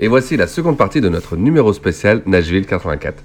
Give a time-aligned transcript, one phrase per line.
[0.00, 3.20] Et voici la seconde partie de notre numéro spécial Nashville 84.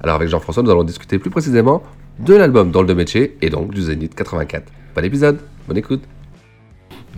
[0.00, 1.82] Alors avec Jean-François, nous allons discuter plus précisément
[2.18, 4.64] de l'album Drôle de métier et donc du Zénith 84.
[4.96, 6.02] Bon épisode, bonne écoute.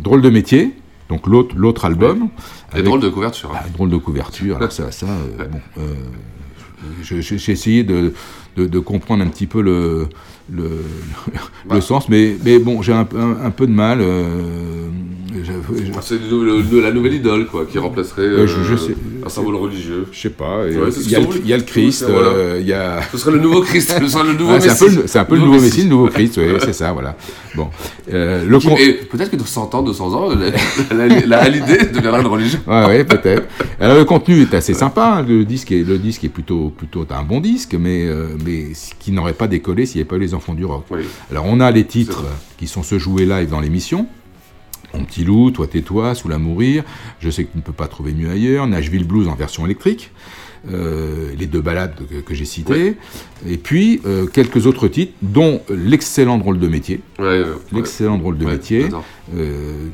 [0.00, 0.72] Drôle de métier,
[1.08, 2.30] donc l'autre l'autre album.
[2.72, 2.84] Avec...
[2.84, 3.52] drôle de couverture.
[3.54, 4.56] Ah, drôle de couverture.
[4.56, 5.94] Alors ça, ça euh, bon, euh,
[7.02, 8.12] j'ai essayé de,
[8.56, 10.08] de, de, comprendre un petit peu le,
[10.50, 10.84] le,
[11.70, 14.00] le sens, mais, mais bon, j'ai un, un, un, peu de mal.
[14.00, 14.88] Euh,
[16.02, 16.18] c'est
[16.82, 20.06] la nouvelle idole, quoi, qui remplacerait euh, je, je sais, un symbole religieux.
[20.12, 20.64] Je sais pas.
[20.70, 22.58] Il ouais, y, y, a le Christ, voilà.
[22.58, 23.00] y a...
[23.12, 25.00] Ce serait le nouveau Christ, ce serait le nouveau ah, Messie.
[25.06, 27.16] C'est un peu le nouveau Messie, le nouveau Christ, oui, c'est ça, voilà.
[27.54, 27.68] Bon.
[28.12, 28.76] Euh, le con...
[29.10, 30.28] Peut-être que dans 100 ans, 200 ans,
[31.26, 32.60] la, l'idée deviendra une religion.
[32.66, 33.44] Ouais peut-être.
[33.80, 37.22] Alors, le contenu est assez sympa, le disque est, le disque est plutôt, plutôt un
[37.22, 40.34] bon disque, mais, euh, mais qui n'aurait pas décollé s'il n'y avait pas eu les
[40.34, 40.84] enfants du rock.
[40.90, 41.00] Oui.
[41.30, 42.24] Alors, on a les titres
[42.58, 44.06] qui sont se jouer live dans l'émission.
[44.96, 46.84] Mon petit loup, Toi tais-toi, Sous la mourir,
[47.20, 50.10] Je sais que tu ne peux pas trouver mieux ailleurs, Nashville Blues en version électrique,
[50.72, 52.96] euh, les deux balades que, que j'ai citées, ouais.
[53.46, 58.46] et puis euh, quelques autres titres, dont l'excellent drôle de métier, ouais, l'excellent drôle de
[58.46, 58.88] métier,
[59.36, 59.88] euh,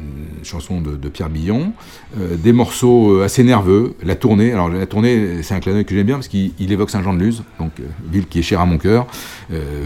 [0.44, 1.74] chanson de, de, Pierre Billon,
[2.16, 6.06] des morceaux assez nerveux, la tournée, alors la tournée c'est un clin d'œil que j'aime
[6.06, 7.72] bien parce qu'il évoque Saint-Jean-de-Luz, donc
[8.10, 9.06] ville qui est chère à mon cœur,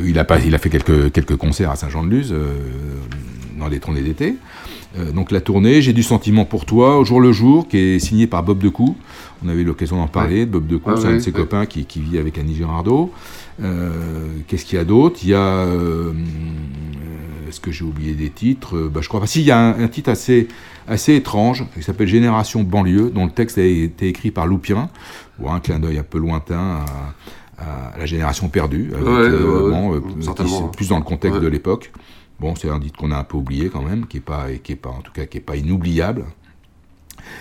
[0.04, 2.32] il, a pas, il a fait quelques, quelques concerts à Saint-Jean-de-Luz
[3.58, 4.36] dans les tournées d'été.
[4.98, 7.98] Euh, donc la tournée, J'ai du sentiment pour toi, au jour le jour, qui est
[7.98, 8.96] signé par Bob Decou.
[9.44, 10.46] On avait eu l'occasion d'en parler, ouais.
[10.46, 11.40] Bob Decou, ah, c'est ouais, un de ses ouais.
[11.40, 13.12] copains qui, qui, vit avec Annie Girardot.
[13.62, 13.90] Euh,
[14.46, 15.18] Qu'est-ce qu'il y a d'autre?
[15.22, 15.38] Il y a...
[15.38, 16.12] Euh,
[17.48, 18.88] Est-ce que j'ai oublié des titres?
[18.92, 19.26] Bah, Je crois pas.
[19.26, 20.48] Si, il y a un, un titre assez,
[20.88, 24.88] assez étrange, qui s'appelle Génération banlieue, dont le texte a été écrit par Loupien.
[25.38, 26.80] Bon, un clin d'œil un peu lointain
[27.58, 30.00] à, à la génération perdue, avec, euh, bon,
[30.70, 31.92] plus dans le contexte de l'époque.
[32.40, 34.72] Bon, c'est un titre qu'on a un peu oublié quand même, qui est pas, qui
[34.72, 36.24] est pas, en tout cas, qui est pas inoubliable.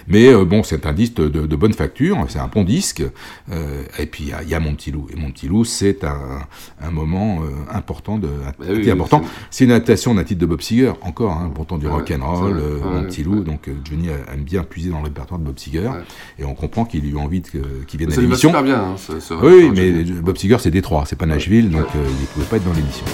[0.08, 3.04] Mais euh, bon, c'est un disque de, de, bonne facture, c'est un bon disque.
[3.52, 5.08] Euh, et puis il y, y, a Mon Petit Loup.
[5.12, 6.40] Et Mon Petit Loup, c'est un,
[6.82, 8.18] un, moment euh, important.
[8.18, 8.28] De,
[8.60, 9.22] bah oui, important.
[9.50, 12.62] C'est une adaptation d'un titre de Bob Seger, encore, hein, pourtant du rock and roll,
[12.84, 13.44] Mon Petit Loup.
[13.44, 15.90] Donc Johnny aime bien puiser dans le répertoire de Bob Seger.
[16.40, 18.52] Et on comprend qu'il lui a envie qu'il qu vienne à l'émission.
[18.52, 18.84] Ça bien.
[18.84, 22.26] Hein, ce, ce oui, mais Bob Seger, c'est Détroit, c'est pas Nashville, donc il ne
[22.34, 23.06] pouvait pas être dans l'émission.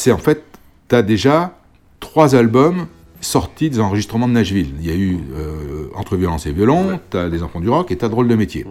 [0.00, 0.42] C'est en fait,
[0.88, 1.56] tu as déjà
[2.00, 2.86] trois albums
[3.20, 4.72] sortis des enregistrements de Nashville.
[4.80, 7.90] Il y a eu euh, Entre violence et violon, tu as Les enfants du rock
[7.90, 8.64] et tu as Drôle de métier.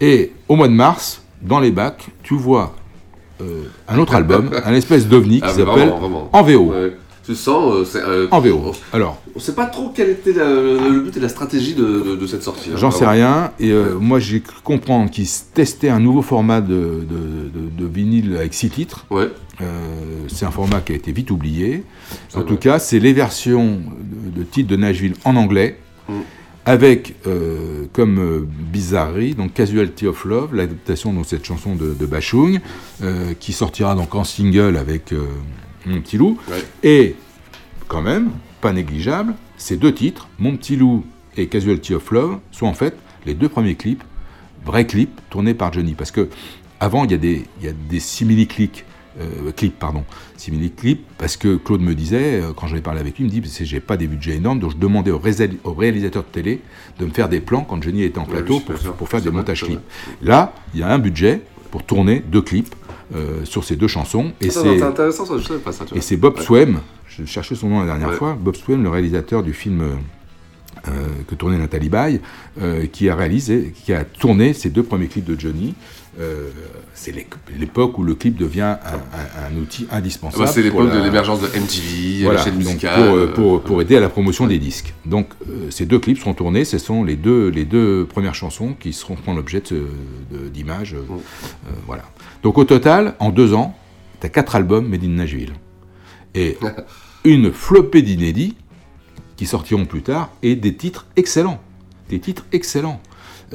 [0.00, 2.74] Et au mois de mars, dans les bacs, tu vois
[3.40, 5.92] euh, un autre album, un espèce d'ovni qui Ah, s'appelle.
[6.32, 6.72] En VO.
[6.72, 6.96] Ouais.
[7.26, 8.72] Tu sens, euh, euh, En VO.
[8.92, 12.16] Alors, On sait pas trop quel était la- le but et la stratégie de, de-
[12.16, 12.68] de cette sortie.
[12.70, 13.12] hein, J'en sais vraiment.
[13.12, 13.52] rien.
[13.58, 17.06] Et euh, moi, j'ai cru comprendre qu'ils testaient un nouveau format de,
[17.80, 19.06] vinyle avec six titres.
[19.10, 19.28] Ouais.
[19.60, 19.64] Euh,
[20.28, 21.84] c'est un format qui a été vite oublié.
[22.34, 22.46] En vrai.
[22.48, 23.80] tout cas, c'est les versions
[24.36, 25.78] de, titres de Nashville en anglais,
[26.08, 26.12] Mm.
[26.66, 27.14] avec
[27.94, 32.60] comme bizarrerie, donc Casualty of Love, l'adaptation de cette chanson de, Bachung,
[33.40, 35.14] qui sortira donc en single avec
[35.86, 36.38] Mon Petit Loup.
[36.48, 36.62] Ouais.
[36.82, 37.16] Et
[37.88, 41.04] quand même, pas négligeable, ces deux titres, Mon Petit Loup
[41.36, 42.96] et Casualty of Love, sont en fait
[43.26, 44.02] les deux premiers clips,
[44.64, 45.94] vrais clips, tournés par Johnny.
[45.94, 46.28] Parce que
[46.80, 48.84] avant, il y a des, il y a des simili-clips,
[49.20, 50.04] euh, clips, pardon,
[50.36, 53.40] simili-clips, parce que Claude me disait, euh, quand j'en ai parlé avec lui, il me
[53.40, 56.60] dit, j'ai pas des budgets énormes, donc je demandais au, réal- au réalisateur de télé
[56.98, 59.62] de me faire des plans quand Johnny était en plateau pour, pour faire des montages
[59.64, 59.80] clips.
[60.20, 62.74] Là, il y a un budget pour tourner deux clips
[63.14, 64.60] euh, sur ces deux chansons, et c'est...
[64.78, 65.84] C'est intéressant, ça, je savais pas ça.
[65.84, 66.02] tu Et vois.
[66.02, 66.42] c'est Bob Ouais.
[66.42, 68.16] Swem, je cherchais son nom la dernière Ouais.
[68.16, 69.88] fois, Bob Swem, le réalisateur du film euh,
[70.88, 70.90] euh,
[71.28, 72.20] que tournait Nathalie Baye,
[72.92, 75.74] qui a réalisé, qui a tourné ces deux premiers clips de Johnny.
[76.20, 76.50] Euh,
[76.94, 77.26] c'est l'é-
[77.58, 80.44] l'époque où le clip devient un, un- un outil Ah indispensable.
[80.44, 82.94] bah, c'est l'époque la- de l'émergence de MTV, voilà, la chaîne musicale.
[82.94, 84.94] pour, euh, euh, pour, pour aider à la promotion des disques.
[85.06, 88.74] Donc euh, ces deux clips seront tournés, ce sont les deux, les deux premières chansons
[88.78, 89.60] qui seront font l'objet
[90.52, 90.94] d'images.
[90.94, 91.18] euh, Mm.
[91.86, 92.04] voilà.
[92.44, 93.76] Donc au total, en deux ans,
[94.20, 95.52] tu as quatre albums Made in Nashville.
[96.36, 96.56] Et
[97.24, 98.54] une flopée d'inédits
[99.36, 101.60] qui sortiront plus tard et des titres excellents.
[102.08, 103.00] Des titres excellents.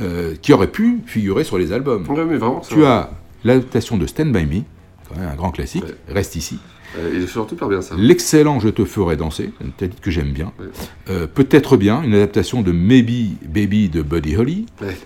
[0.02, 2.06] Euh, qui auraient pu figurer sur les albums.
[2.10, 2.90] Ouais, mais vraiment, c'est Tu vrai.
[2.90, 3.10] as
[3.44, 4.62] l'adaptation de Stand By Me,
[5.08, 5.96] quand même un grand classique, Ouais.
[6.14, 6.60] reste ici.
[6.98, 7.96] Euh, Il est surtout super bien ça.
[7.98, 10.52] L'excellent Je te ferai danser, un titre que j'aime bien.
[10.60, 10.66] Ouais.
[11.10, 14.66] Euh, Peut-être bien, une adaptation de Maybe Baby de Buddy Holly.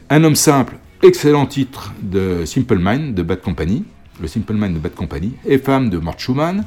[0.10, 3.84] Un homme simple, excellent titre de Simple Mind de Bad Company.
[4.22, 5.34] Le Simple Mind de Bad Company.
[5.46, 6.63] Et Femme de Mort Schumann.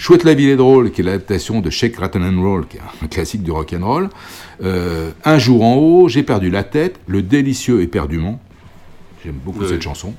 [0.00, 2.80] Chouette la ville est drôle, qui est l'adaptation de Shake, Rattle and Roll, qui est
[3.04, 4.08] un classique du rock and roll.
[4.62, 8.40] Euh, un jour en haut, J'ai perdu la tête, Le délicieux éperdument.
[9.24, 10.14] J'aime beaucoup cette chanson.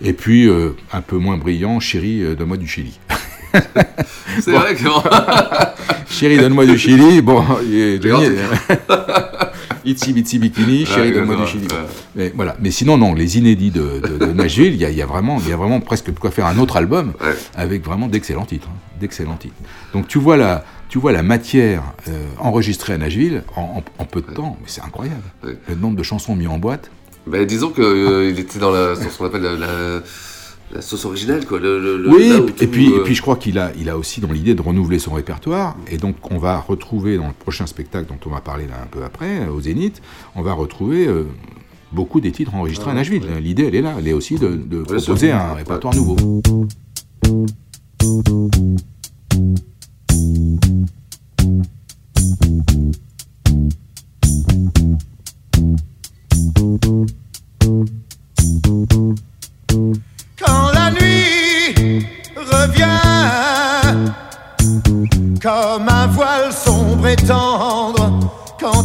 [0.00, 2.98] Et puis, euh, un peu moins brillant, Chérie, euh, donne-moi du Chili.
[4.40, 4.58] C'est Bon.
[4.60, 4.82] vrai que.
[6.08, 7.20] Chérie, donne-moi du Chili.
[7.20, 8.36] Bon, il est D'accord, Johnny,
[9.84, 11.26] Itsy Bitsy Bikini, Chérie, ouais.
[12.14, 12.56] Mais, voilà.
[12.60, 15.48] Mais sinon, non, les inédits de, de, de Nashville, il y y, a vraiment- il
[15.48, 17.34] y a vraiment presque de quoi faire un autre album Ouais.
[17.54, 18.68] avec vraiment d'excellents titres.
[18.70, 19.54] hein, d'excellents titres.
[19.92, 24.04] Donc tu vois la, tu vois la matière euh, enregistrée à Nashville en, en- en
[24.04, 25.22] peu de temps, mais c'est incroyable.
[25.44, 25.56] Ouais.
[25.68, 26.90] Le nombre de chansons mis en boîte.
[27.26, 30.00] Bah, disons qu'il était dans, la, ce qu'on appelle la, la,
[30.72, 31.58] la sauce originelle, quoi.
[31.60, 34.32] Le, Oui, et puis, et euh, puis je crois qu'il a, il a aussi dans
[34.32, 35.76] l'idée de renouveler son répertoire.
[35.90, 38.86] Et donc, on va retrouver dans le prochain spectacle dont on va parler là un
[38.86, 40.00] peu après, euh, au Zénith,
[40.34, 41.24] on va retrouver euh,
[41.92, 43.26] beaucoup des titres enregistrés à Nashville.
[43.40, 43.94] L'idée, elle est là.
[43.98, 46.16] Elle est aussi de, proposer un répertoire nouveau.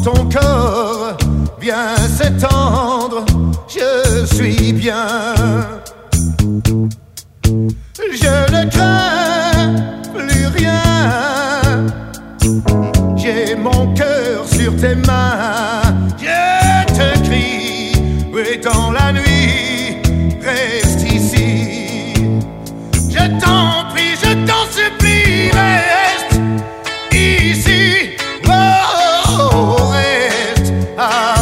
[0.07, 1.17] Ton corps
[1.59, 3.25] vient s'étendre,
[3.67, 5.35] je suis bien.
[7.43, 9.26] Je ne crains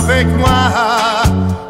[0.08, 0.72] avec moi.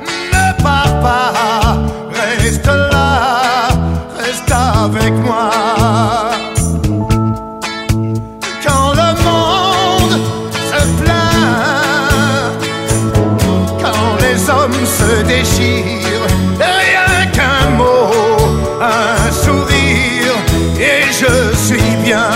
[0.02, 1.78] Ne pars pas,
[2.12, 3.70] reste là,
[4.18, 5.52] reste avec moi.
[8.66, 10.16] Quand le monde
[10.70, 12.54] se plaint,
[13.82, 16.28] quand les hommes se déchirent,
[16.60, 18.12] rien qu'un mot,
[18.82, 20.36] un sourire,
[20.78, 22.28] et je suis bien.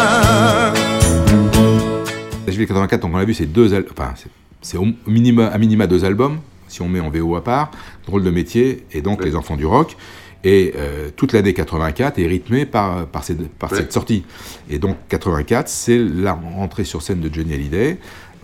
[2.48, 4.13] Nashville 84, donc on l'a vu, c'est deux, enfin,
[4.61, 7.71] c'est- au minima, à minima deux albums, si on met en VO à part,
[8.05, 9.95] Drôle de métier et donc Les Enfants du Rock.
[10.43, 13.77] Et euh, toute l'année 84 est rythmée par, par, cette, par Ouais.
[13.79, 14.23] cette sortie.
[14.69, 17.97] Et donc 84, c'est la rentrée sur scène de Johnny Hallyday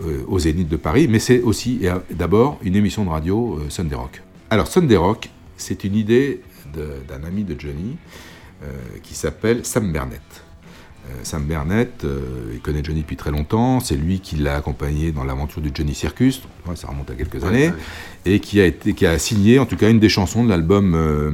[0.04, 3.58] euh, au Zénith de Paris, mais c'est aussi et, euh, d'abord une émission de radio
[3.60, 4.22] euh, Sunday Rock.
[4.50, 6.42] Alors Sunday Rock, c'est une idée
[7.08, 7.96] d'un ami de Johnny
[9.02, 10.20] qui s'appelle Sam Burnett.
[11.22, 13.80] Sam Bernett, euh, il connaît Johnny depuis très longtemps.
[13.80, 16.42] C'est lui qui l'a accompagné dans l'aventure du Johnny Circus.
[16.66, 17.72] Ouais, ça remonte à quelques années.
[18.24, 20.94] Et qui a, été, qui a signé, en tout cas, une des chansons de l'album
[20.94, 21.30] euh,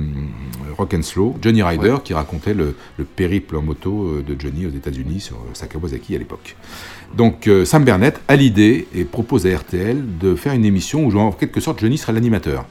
[0.76, 4.66] Rock and Slow, Johnny Rider, qui racontait le, le, périple en moto euh, de Johnny
[4.66, 6.56] aux États-Unis sur sa Kawasaki à l'époque.
[7.16, 11.32] Donc Sam Bernett a l'idée et propose à RTL de faire une émission où, en
[11.32, 12.64] quelque sorte, Johnny sera l'animateur.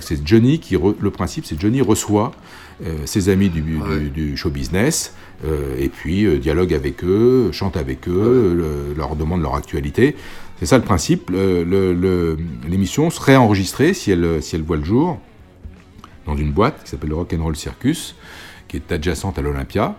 [0.00, 0.74] C'est Johnny qui.
[0.74, 2.32] Re, le principe, c'est Johnny reçoit
[3.04, 7.76] ses amis du, du, du show business euh, et puis euh, dialogue avec eux, chante
[7.76, 10.16] avec eux, le, leur demande leur actualité.
[10.58, 11.30] C'est ça le principe.
[11.30, 15.18] L'émission serait enregistrée si elle, si elle voit le jour
[16.26, 18.14] dans une boîte qui s'appelle le Rock and Roll Circus,
[18.68, 19.96] qui est adjacente à l'Olympia,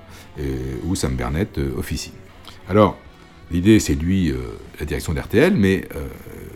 [0.86, 2.14] où Sam Bernett euh, officie.
[2.70, 2.98] Alors,
[3.52, 4.38] l'idée séduit euh,
[4.80, 6.08] la direction d'RTL, mais euh,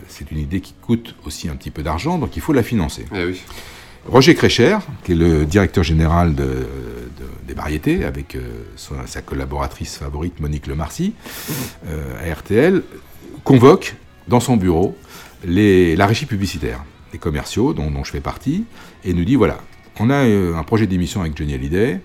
[0.08, 3.06] c'est une idée qui coûte aussi un petit peu d'argent, donc il faut la financer.
[3.14, 3.40] Eh oui.
[4.06, 8.40] Roger Crécher, qui est le directeur général de, de, des variétés, avec euh,
[8.76, 11.12] son, sa collaboratrice favorite Monique Lemarcy,
[11.86, 12.82] euh, à RTL,
[13.44, 13.94] convoque
[14.26, 14.96] dans son bureau
[15.44, 16.82] les, la régie publicitaire,
[17.12, 18.64] les commerciaux dont, dont, je fais partie,
[19.04, 19.60] et nous dit voilà,
[19.98, 22.00] on a un projet d'émission avec Johnny Hallyday,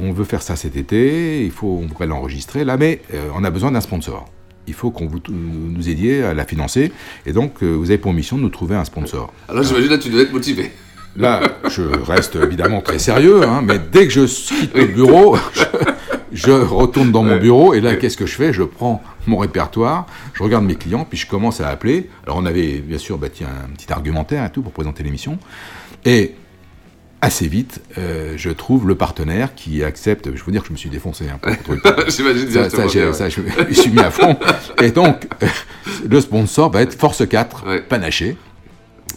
[0.00, 3.44] on veut faire ça cet été, il faut, on pourrait l'enregistrer là, mais euh, on
[3.44, 4.26] a besoin d'un sponsor.
[4.66, 6.92] Il faut qu'on vous nous aidiez à la financer,
[7.24, 9.32] et donc vous avez pour mission de nous trouver un sponsor.
[9.48, 10.72] Alors j'imagine là tu devais être motivé.
[11.18, 15.62] Là, je reste évidemment très sérieux, hein, mais dès que je quitte le bureau, je,
[16.32, 18.52] je retourne dans mon bureau et là, qu'est-ce que je fais?
[18.52, 22.10] Je prends mon répertoire, je regarde mes clients, puis je commence à appeler.
[22.24, 25.38] Alors, on avait bien sûr bâti un petit argumentaire et tout pour présenter l'émission.
[26.04, 26.34] Et
[27.22, 30.34] assez vite, euh, je trouve le partenaire qui accepte.
[30.34, 31.50] Je veux dire que je me suis défoncé un peu.
[32.08, 34.36] J'imagine ça, ça, ça, ça, je me suis mis à fond.
[34.80, 35.26] Et donc,
[36.08, 37.80] le sponsor va être Force 4, ouais.
[37.80, 38.36] panaché.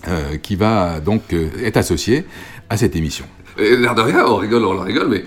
[0.07, 2.23] Euh, qui va donc euh, être associé
[2.69, 3.25] à cette émission.
[3.57, 5.25] Et l'air de rien, on rigole, on rigole, mais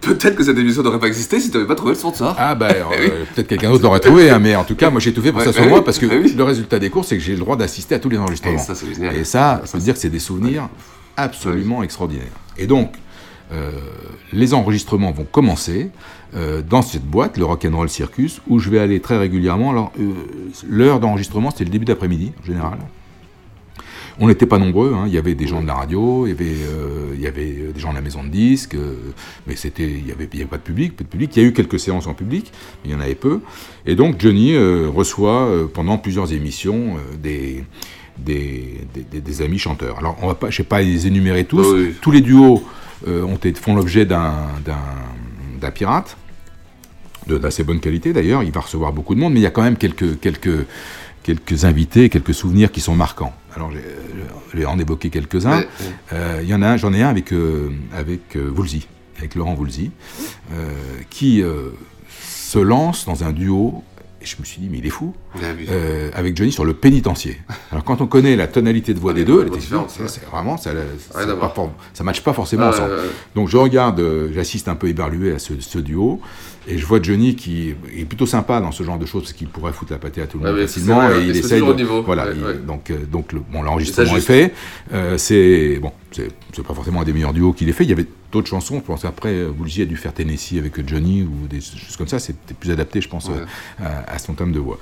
[0.00, 2.34] peut-être que cette émission n'aurait pas existé si tu n'avais pas trouvé le sponsor.
[2.38, 3.10] Ah bah euh, oui.
[3.34, 5.40] peut-être quelqu'un d'autre l'aurait trouvé, hein, mais en tout cas, moi j'ai tout fait pour
[5.40, 6.32] ouais, que ça soit moi, parce que oui.
[6.34, 8.54] le résultat des cours, c'est que j'ai le droit d'assister à tous les enregistrements.
[8.54, 9.16] Et ça, c'est génial.
[9.16, 10.70] Et ça, je peux dire que c'est des souvenirs
[11.16, 12.26] absolument extraordinaires.
[12.58, 12.92] Et donc,
[13.52, 13.70] euh,
[14.32, 15.90] les enregistrements vont commencer
[16.34, 19.70] euh, dans cette boîte, le Rock'n'Roll Circus, où je vais aller très régulièrement.
[19.70, 19.92] Alors,
[20.68, 22.78] l'heure d'enregistrement, c'était le début d'après-midi, en général.
[24.18, 25.04] On n'était pas nombreux, hein.
[25.06, 26.54] il y avait des gens de la radio, il y avait,
[27.58, 28.94] euh, des gens de la maison de disques, euh,
[29.46, 31.36] mais c'était, il n'y avait, avait, pas de public, peu de public.
[31.36, 32.50] Il y a eu quelques séances en public,
[32.82, 33.40] mais il y en avait peu.
[33.84, 37.64] Et donc Johnny euh, reçoit pendant plusieurs émissions des,
[38.18, 39.98] des, des, des, amis chanteurs.
[39.98, 41.66] Alors on va pas, je ne vais pas les énumérer tous.
[41.72, 41.94] Oui.
[42.00, 42.64] Tous les duos
[43.06, 44.50] ont été, font l'objet d'un
[45.74, 46.16] pirate
[47.26, 48.42] d'assez bonne qualité d'ailleurs.
[48.42, 50.66] Il va recevoir beaucoup de monde, mais il y a quand même quelques quelques
[51.26, 53.34] quelques invités, quelques souvenirs qui sont marquants.
[53.56, 53.72] Alors,
[54.52, 55.64] je vais en évoquer quelques-uns.
[56.12, 58.82] Euh, il y en a un, j'en ai un avec, euh, avec euh, Woolsey,
[59.18, 59.90] avec Laurent Woolsey,
[60.52, 60.70] euh,
[61.10, 61.42] qui
[62.20, 63.82] se lance dans un duo.
[64.26, 65.14] Je me suis dit, mais il est fou,
[66.14, 67.38] avec Johnny sur le pénitencier.
[67.70, 69.60] Alors, quand on connaît la tonalité de voix des deux, elle
[70.08, 72.92] c'est vraiment, ça ne matche pas forcément ensemble.
[73.34, 74.02] Donc, je regarde,
[74.32, 76.20] j'assiste un peu éberlué à ce, ce duo.
[76.68, 79.46] Et je vois Johnny qui est plutôt sympa dans ce genre de choses parce qu'il
[79.46, 81.64] pourrait foutre la pâtée à tout le monde ouais, facilement vrai, et il essaye.
[81.64, 82.02] De, niveau.
[82.02, 82.26] Voilà.
[82.26, 82.54] Ouais, il, ouais.
[82.54, 84.52] Donc, euh, donc le, bon, l'enregistrement est fait.
[84.92, 86.28] Euh, c'est bon, c'est
[86.66, 87.84] pas forcément un des meilleurs duos qu'il ait fait.
[87.84, 88.76] Il y avait d'autres chansons.
[88.76, 92.18] Je pense après, Woolsey a dû faire Tennessee avec Johnny ou des choses comme ça.
[92.18, 93.30] C'était plus adapté, je pense,
[93.80, 94.78] à, à, son thème de voix.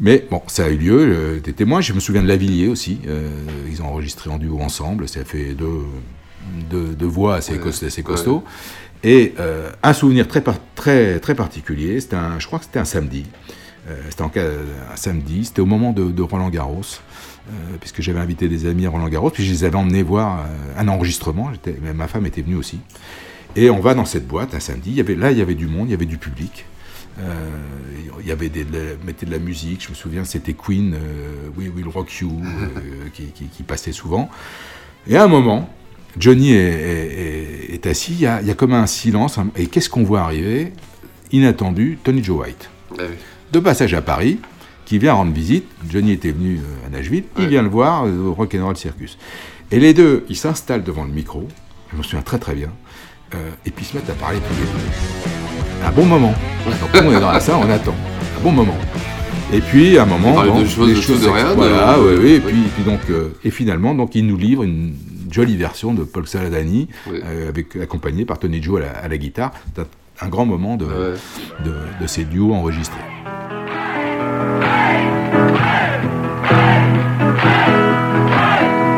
[0.00, 0.98] Mais bon, ça a eu lieu.
[1.00, 1.80] Euh, des témoins.
[1.80, 2.98] Je me souviens de Lavillier aussi.
[3.06, 3.28] Euh,
[3.70, 5.08] ils ont enregistré en duo ensemble.
[5.08, 5.84] Ça a fait deux,
[6.70, 8.44] deux, deux voix assez, cost assez costauds.
[9.04, 10.42] Et euh, un souvenir très,
[10.74, 13.24] très, très particulier, c'était un, je crois que c'était un samedi.
[13.88, 16.82] Euh, c'était un samedi, c'était au moment de, de Roland Garros,
[17.80, 20.46] puisque j'avais invité des amis à Roland Garros, puis je les avais emmenés voir
[20.76, 21.50] un enregistrement,
[21.94, 22.80] ma femme était venue aussi.
[23.56, 25.54] Et on va dans cette boîte un samedi, il y avait, là il y avait
[25.54, 26.64] du monde, il y avait du public.
[27.18, 27.34] Euh,
[28.20, 30.94] il y avait des, de la, mettait de la musique, je me souviens, c'était Queen,
[30.94, 34.30] euh, We Will Rock You, euh, qui, qui, qui, passait souvent.
[35.06, 35.68] Et à un moment,
[36.18, 39.66] Johnny est, est, est assis, il y, a, il y, a, comme un silence, et
[39.66, 40.72] qu'est-ce qu'on voit arriver?
[41.32, 42.70] Inattendu, Tony Joe White.
[42.92, 43.16] Ah oui.
[43.52, 44.38] De passage à Paris,
[44.92, 45.64] qui vient rendre visite.
[45.88, 49.16] Johnny était venu à Nashville, il vient le voir au Rock'n'Roll Circus.
[49.70, 51.48] Et les deux, ils s'installent devant le micro,
[51.90, 52.68] je me souviens très très bien,
[53.34, 55.86] euh, et puis ils se mettent à parler tous les deux.
[55.86, 56.34] Un bon moment.
[56.66, 57.94] Donc on est dans la salle, on attend.
[58.38, 58.76] Un bon moment.
[59.50, 61.54] Et puis à un moment, de choses, des choses de rien.
[61.54, 62.30] Voilà, oui, oui.
[62.32, 64.94] Et puis, et puis donc, euh, et finalement, donc il nous livre une
[65.30, 67.18] jolie version de Paul Saladani, oui.
[67.24, 69.52] euh, avec, accompagné par Tony Joe à la, à la guitare.
[69.74, 69.86] C'est
[70.20, 71.14] un grand moment de, ouais.
[71.64, 73.00] de, de, ces duos enregistrés.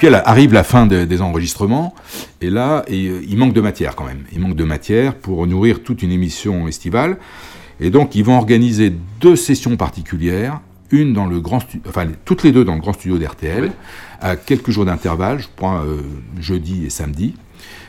[0.00, 1.94] puis elle arrive la fin de- des enregistrements,
[2.40, 4.24] et là, et, euh, il manque de matière quand même.
[4.32, 7.18] Il manque de matière pour nourrir toute une émission estivale.
[7.80, 8.90] Et donc, ils vont organiser
[9.20, 12.94] deux sessions particulières, une dans le grand studio, enfin, toutes les deux dans le grand
[12.94, 13.72] studio d'RTL,
[14.22, 16.00] à quelques jours d'intervalle, je crois euh,
[16.40, 17.34] jeudi et samedi.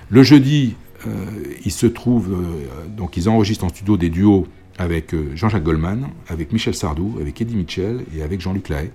[0.09, 0.75] Le jeudi,
[1.07, 1.09] euh,
[1.63, 4.47] il se trouve, euh, donc ils enregistrent en studio des duos
[4.77, 8.91] avec euh, Jean-Jacques Goldman, avec Michel Sardou, avec Eddie Mitchell et avec Jean-Luc Lahaye.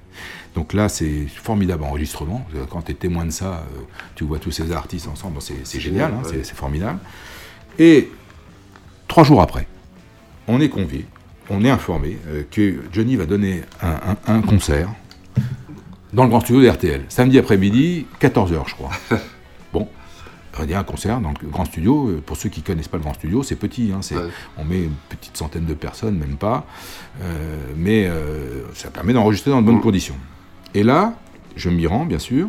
[0.55, 2.47] Donc là, c'est formidable enregistrement.
[2.55, 3.81] Euh, Quand tu es témoin de ça, euh,
[4.15, 6.99] tu vois tous ces artistes ensemble, c'est génial, hein, c'est- c'est formidable.
[7.79, 8.11] Et
[9.07, 9.67] trois jours après,
[10.49, 11.05] on est convié,
[11.51, 12.17] on est informé
[12.51, 14.89] que Johnny va donner un, un- un concert
[16.13, 18.91] dans le grand studio de RTL, samedi après-midi, 14h, je crois.
[20.65, 22.09] il y a un concert dans le grand studio.
[22.09, 23.93] euh, Pour ceux qui connaissent pas le grand studio, c'est petit.
[23.95, 24.01] hein,
[24.59, 26.67] On met une petite centaine de personnes, même pas.
[27.23, 30.17] euh, mais euh, ça permet d'enregistrer dans de bonnes conditions.
[30.75, 31.15] Et là,
[31.57, 32.49] je m'y rends, bien sûr.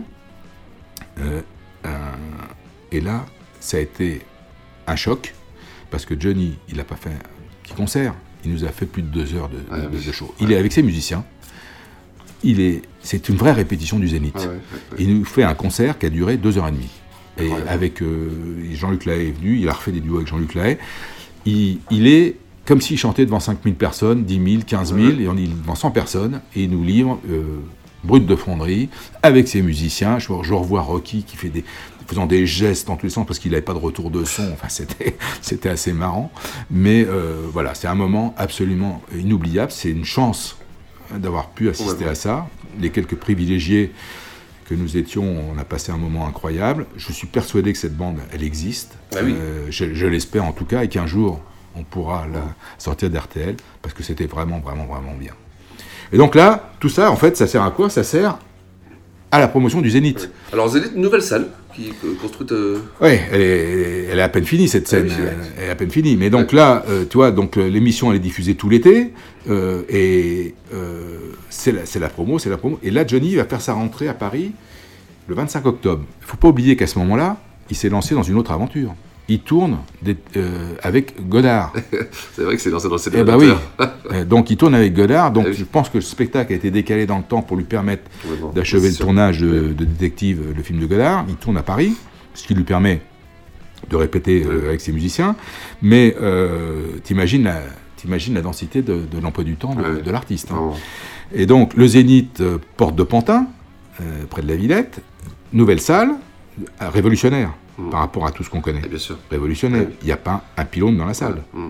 [1.19, 1.41] Euh,
[2.91, 3.25] et là,
[3.59, 4.21] ça a été
[4.87, 5.33] un choc,
[5.91, 8.13] parce que Johnny, il n'a pas fait un petit concert,
[8.45, 10.33] il nous a fait plus de deux heures de, de- de show.
[10.39, 11.23] Il est avec ses musiciens.
[12.43, 14.37] Il est, c'est une vraie répétition du Zénith.
[14.99, 16.89] Il nous fait un concert qui a duré deux heures et demie.
[17.39, 18.29] Et avec euh,
[18.73, 20.77] Jean-Luc Lahaye est venu, il a refait des duos avec Jean-Luc Lahaye.
[21.45, 25.37] Il, il est comme s'il chantait devant 5000 personnes, 10 000, 15 000, et on
[25.37, 27.59] est devant 100 personnes, et il nous livre euh,
[28.03, 28.89] brut de fonderie,
[29.23, 30.19] avec ses musiciens.
[30.19, 31.63] Je, je revois Rocky qui fait des,
[32.07, 34.51] faisant des gestes dans tous les sens parce qu'il n'avait pas de retour de son.
[34.51, 36.31] Enfin, c'était, c'était assez marrant.
[36.69, 39.71] Mais euh, voilà, c'est un moment absolument inoubliable.
[39.71, 40.57] C'est une chance
[41.13, 42.47] d'avoir pu assister à ça.
[42.81, 43.93] Les quelques privilégiés
[44.67, 46.85] que nous étions, on a passé un moment incroyable.
[46.97, 48.97] Je suis persuadé que cette bande, elle existe.
[49.15, 49.33] Ah oui.
[49.37, 51.39] Euh, je, je l'espère en tout cas, et qu'un jour,
[51.75, 52.43] on pourra la
[52.77, 55.33] sortir d'RTL, parce que c'était vraiment, vraiment, vraiment bien.
[56.11, 57.89] Et donc là, tout ça, en fait, ça sert à quoi?
[57.89, 58.37] Ça sert
[59.31, 60.29] à la promotion du Zénith.
[60.53, 62.51] Alors Zénith, nouvelle salle qui est construite.
[62.53, 65.05] euh, Oui, elle est, elle est à peine finie cette scène.
[65.07, 65.35] oui, c'est vrai.
[65.57, 66.15] elle est à peine finie.
[66.15, 69.13] Mais donc là, euh, tu vois, donc euh, l'émission elle est diffusée tout l'été
[69.49, 71.17] euh, et euh,
[71.49, 72.79] c'est la, la promo, c'est la promo.
[72.83, 74.53] Et là, Johnny va faire sa rentrée à Paris
[75.27, 76.03] le 25 octobre.
[76.21, 77.37] Il faut pas oublier qu'à ce moment-là,
[77.69, 78.95] il s'est lancé dans une autre aventure.
[79.29, 81.73] Il tourne des- euh, avec Godard.
[82.33, 83.51] c'est vrai que c'est lancé dans le Eh ben oui.
[84.11, 85.31] Euh, donc il tourne avec Godard.
[85.31, 85.55] Donc Ah oui.
[85.57, 88.03] je pense que le spectacle a été décalé dans le temps pour lui permettre
[88.39, 91.25] bon, d'achever le tournage de, de Détective, le film de Godard.
[91.27, 91.93] Il tourne à Paris,
[92.33, 93.01] ce qui lui permet
[93.89, 95.35] de répéter euh, avec ses musiciens.
[95.81, 97.61] Mais euh, t'imagines la,
[97.97, 100.51] t'imagines la densité de, de l'emploi du temps de, de l'artiste.
[100.51, 100.71] hein.
[101.33, 102.41] Et donc le Zénith,
[102.77, 103.47] porte de Pantin,
[104.29, 105.01] près de la Villette,
[105.51, 106.11] nouvelle salle,
[106.81, 106.89] euh,
[107.77, 108.81] révolutionnaire par rapport à tout ce qu'on connaît.
[108.87, 109.17] Bien sûr.
[109.29, 109.87] Révolutionnaire.
[110.01, 111.43] Il n'y a pas un pylône dans la salle.
[111.53, 111.67] Mm.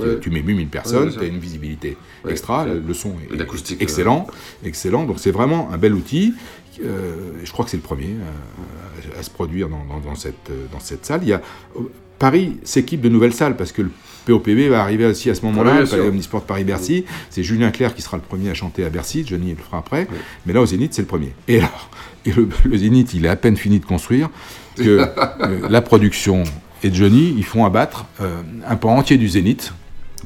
[0.00, 1.96] Euh, tu, mets 8000 personnes, tu as une visibilité
[2.28, 4.26] extra, le, le son est L'acoustique, excellent,
[4.64, 5.04] excellent.
[5.04, 6.34] Donc c'est vraiment un bel outil.
[6.82, 7.14] Euh,
[7.44, 10.66] je crois que c'est le premier euh, à, se produire dans, dans- dans cette, euh,
[10.72, 11.20] dans cette salle.
[11.22, 11.40] Il y a,
[11.76, 11.82] euh,
[12.18, 13.90] Paris s'équipe de nouvelles salles parce que le
[14.26, 16.02] POPB va arriver aussi à ce moment-là, le Palais.
[16.08, 17.04] Omnisport Paris-Bercy.
[17.30, 20.08] C'est Julien Clerc qui sera le premier à chanter à Bercy, Johnny le fera après.
[20.46, 21.32] Mais là, au Zénith, c'est le premier.
[21.46, 21.90] Et alors,
[22.24, 24.30] et le, le Zénith, il est à peine fini de construire
[24.76, 26.44] que euh, la production
[26.82, 29.72] et Johnny, ils font abattre euh, un pan entier du Zénith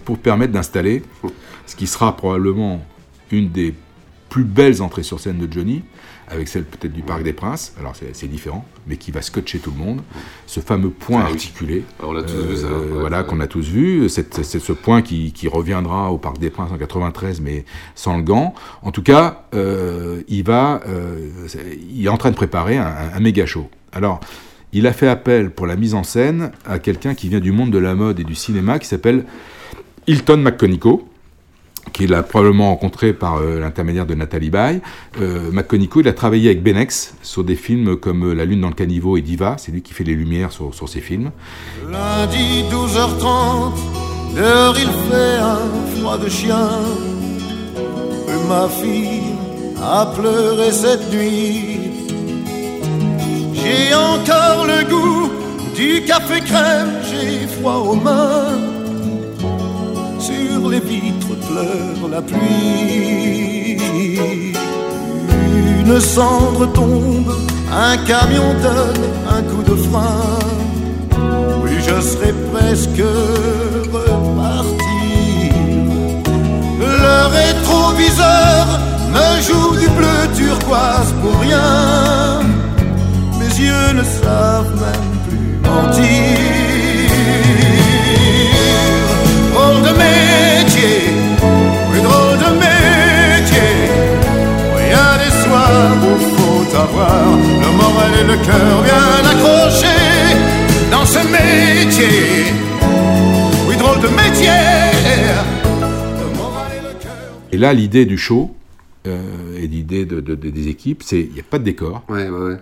[0.04, 1.02] pour permettre d'installer
[1.66, 2.84] ce qui sera probablement
[3.30, 3.74] une des
[4.28, 5.82] plus belles entrées sur scène de Johnny,
[6.28, 9.70] avec celle peut-être du Parc des Princes, alors c'est différent, mais qui va scotcher tout
[9.70, 10.02] le monde,
[10.46, 11.32] ce fameux point Ah oui.
[11.32, 13.26] articulé, On l'a tous vu, ça, ouais, voilà, ouais.
[13.26, 16.76] qu'on a tous vu, c'est ce point qui, qui reviendra au Parc des Princes en
[16.76, 18.54] 93, mais sans le gant.
[18.82, 20.82] En tout cas, euh, il va,
[21.90, 23.70] il est en train de préparer un méga show.
[23.92, 24.20] Alors,
[24.72, 27.70] il a fait appel pour la mise en scène à quelqu'un qui vient du monde
[27.70, 29.24] de la mode et du cinéma, qui s'appelle
[30.06, 31.08] Hilton McConico,
[31.92, 34.80] qu'il a probablement rencontré par euh, l'intermédiaire de Nathalie Baye.
[35.20, 38.74] Euh, McConico, il a travaillé avec Benex sur des films comme La Lune dans le
[38.74, 41.30] caniveau et Diva, c'est lui qui fait les lumières sur, sur ces films.
[41.90, 43.72] Lundi 12h30,
[44.36, 46.68] dehors il fait un froid de chien.
[48.48, 49.34] Ma fille
[49.82, 51.87] a pleuré cette nuit
[55.78, 58.58] du café crème, j'ai froid aux mains.
[60.18, 63.78] Sur les vitres pleure la pluie.
[65.80, 67.32] Une cendre tombe,
[67.72, 69.04] un camion donne
[69.36, 70.38] un coup de frein.
[71.62, 73.04] Oui, je serais presque
[73.92, 74.98] reparti.
[76.80, 78.66] Le rétroviseur
[79.14, 82.57] me joue du bleu turquoise pour rien.
[83.58, 86.02] Mes yeux ne savent même plus mentir.
[89.52, 90.96] Drôle de métier,
[91.90, 93.70] oui, drôle de métier.
[94.78, 100.36] Il y a des soirs où faut avoir le moral et le cœur bien accrochés
[100.90, 102.52] dans ce métier.
[103.68, 104.50] Oui, drôle de métier.
[107.50, 108.54] Et là, l'idée du show
[109.06, 112.04] et l'idée de, de- de- des équipes, c'est il n'y a pas de décor,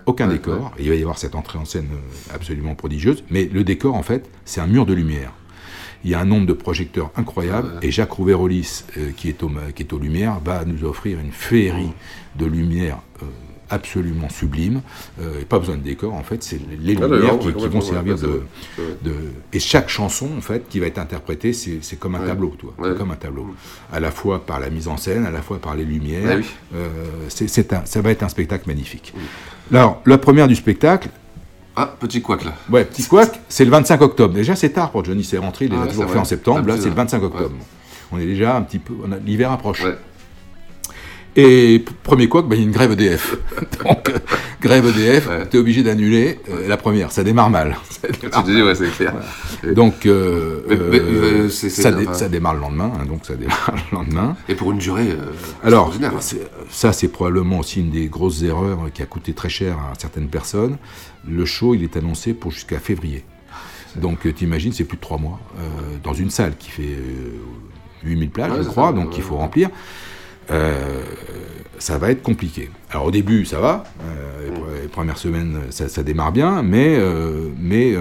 [0.05, 0.71] aucun Ouais, décor.
[0.79, 4.03] Il va y avoir cette entrée en scène euh, absolument prodigieuse, mais le décor, en
[4.03, 5.33] fait, c'est un mur de lumière.
[6.03, 9.51] Il y a un nombre de projecteurs incroyable, et Jacques Rouvérolis, euh, qui, est au,
[9.75, 11.91] qui est aux Lumières, va nous offrir une féerie
[12.37, 13.25] de lumière euh,
[13.69, 14.81] absolument sublime.
[15.21, 18.15] Euh, et pas besoin de décor, en fait, c'est les Ah, lumières qui, vont servir
[18.15, 18.21] ouais,
[19.03, 19.13] de,
[19.53, 22.27] Et chaque chanson, en fait, qui va être interprétée, c'est comme un Ouais.
[22.27, 22.73] tableau, toi.
[22.77, 22.89] Ouais.
[22.91, 23.47] C'est comme un tableau.
[23.91, 26.37] À la fois par la mise en scène, à la fois par les lumières.
[26.37, 26.45] Oui.
[26.75, 26.87] Euh,
[27.29, 29.13] c'est- ça va être un spectacle magnifique.
[29.73, 31.09] Alors, la première du spectacle.
[31.75, 32.55] Ah, petit couac là.
[32.71, 34.33] Ouais, petit couac, c'est le 25 octobre.
[34.33, 36.19] Déjà, c'est tard pour Johnny, c'est rentré, il les Ah a ouais, toujours fait vrai.
[36.21, 36.61] en septembre.
[36.63, 36.95] Ah, Là, c'est le ouais.
[36.95, 37.55] 25 octobre.
[38.11, 38.93] On est déjà un petit peu.
[39.05, 39.83] on a- L'hiver approche.
[39.83, 39.95] Ouais.
[41.39, 43.37] Et premier couac, bah, il y a une grève EDF.
[43.85, 44.17] Donc, euh,
[44.59, 47.11] grève EDF, t'es obligé d'annuler euh, la première.
[47.11, 47.77] Ça démarre mal.
[47.91, 49.13] Ça démarre Tu dis, ouais, c'est clair.
[49.75, 51.01] Donc, euh, Mais- mais, euh,
[51.45, 52.91] euh, c'est- c'est- ça, dé- enfin- ça démarre le lendemain.
[52.99, 54.35] hein, donc, ça démarre le lendemain.
[54.49, 55.31] Et pour une durée euh,
[55.63, 59.77] Alors, c'est- ça, c'est probablement aussi une des grosses erreurs qui a coûté très cher
[59.77, 60.77] à certaines personnes.
[61.29, 63.23] Le show, il est annoncé pour jusqu'à février.
[63.95, 65.39] Donc, tu t'imagines, c'est plus de trois mois
[66.03, 67.31] dans une salle qui fait euh,
[68.03, 69.41] 8000 places, Ouais, je crois, donc ouais, il faut ouais.
[69.41, 69.69] remplir.
[70.51, 71.01] Euh,
[71.79, 72.71] ça va être compliqué.
[72.89, 73.83] Alors au début, ça va.
[74.01, 77.95] Euh, les pre- les premières semaines, ça, ça démarre bien, mais, euh, mais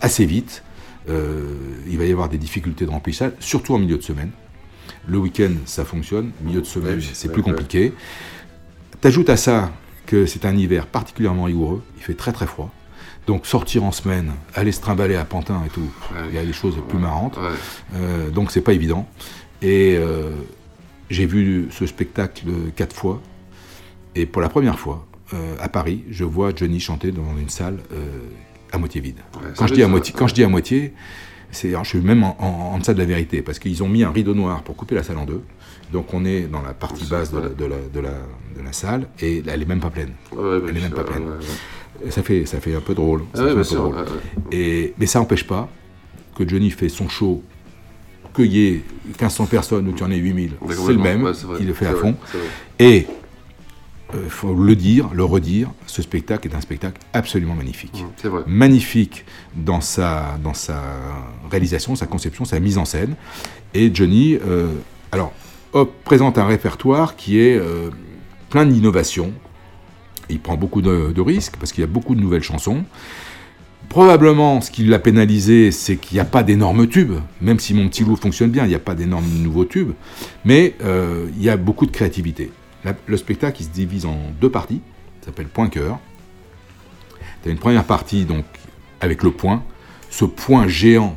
[0.00, 0.62] assez vite,
[1.08, 4.30] il va y avoir des difficultés de remplissage, surtout en milieu de semaine.
[5.06, 6.32] Le week-end, ça fonctionne.
[6.42, 7.94] Milieu de semaine, Oui, c'est plus compliqué.
[9.00, 9.70] T'ajoutes à ça
[10.06, 11.82] que c'est un hiver particulièrement rigoureux.
[11.96, 12.70] Il fait très très froid.
[13.26, 15.88] Donc sortir en semaine, aller se trimballer à Pantin et tout,
[16.30, 17.38] il y a des choses plus marrantes.
[17.94, 19.06] Euh, donc c'est pas évident.
[19.62, 20.30] Et euh,
[21.10, 23.20] j'ai vu ce spectacle quatre fois.
[24.14, 27.78] Et pour la première fois, euh, à Paris, je vois Johnny chanter dans une salle
[27.92, 28.04] euh,
[28.72, 29.18] à moitié vide.
[29.56, 30.92] quand, je dis à moitié, quand je dis à moitié,
[31.50, 34.02] c'est, je suis même en, en- en deçà de la vérité, parce qu'ils ont mis
[34.04, 35.42] un rideau noir pour couper la salle en deux.
[35.92, 38.26] Donc on est dans la partie basse de la, de la- de la-
[38.58, 40.12] de la salle, et elle est même pas pleine.
[40.32, 41.24] Ouais, elle est même pas pleine.
[41.24, 43.22] ouais, Ça, fait, ça fait un peu drôle.
[43.32, 43.94] Ah Ça ouais, fait un bien peu sûr, drôle.
[43.94, 44.56] ouais, ouais.
[44.58, 45.68] Et, mais ça n'empêche pas
[46.34, 47.42] que Johnny fait son show,
[48.42, 51.32] qu'il y ait 1500 personnes ou qu'il y en ait 8000, c'est le même, Ouais,
[51.60, 52.16] il le fait à vrai, fond.
[52.78, 53.06] Et
[54.14, 58.04] il faut le dire, le redire, ce spectacle est un spectacle absolument magnifique.
[58.24, 58.42] vrai.
[58.46, 59.24] Magnifique
[59.54, 60.82] dans sa, dans sa
[61.50, 63.16] réalisation, sa conception, sa mise en scène.
[63.74, 64.68] Et Johnny, euh,
[65.12, 65.32] alors,
[65.74, 67.90] hop, présente un répertoire qui est euh,
[68.48, 69.32] plein d'innovations.
[70.30, 72.84] Il prend beaucoup de, de risques parce qu'il y a beaucoup de nouvelles chansons.
[73.88, 77.88] Probablement, ce qui l'a pénalisé, c'est qu'il n'y a pas d'énormes tubes, même si mon
[77.88, 79.92] petit loup fonctionne bien, il n'y a pas d'énormes nouveaux tubes,
[80.44, 82.52] mais euh, il y a beaucoup de créativité.
[83.06, 84.82] Le spectacle, se divise en deux parties,
[85.20, 85.98] ça s'appelle Point Cœur.
[87.42, 88.44] Tu as une première partie, donc,
[89.00, 89.62] avec le point,
[90.10, 91.16] ce point géant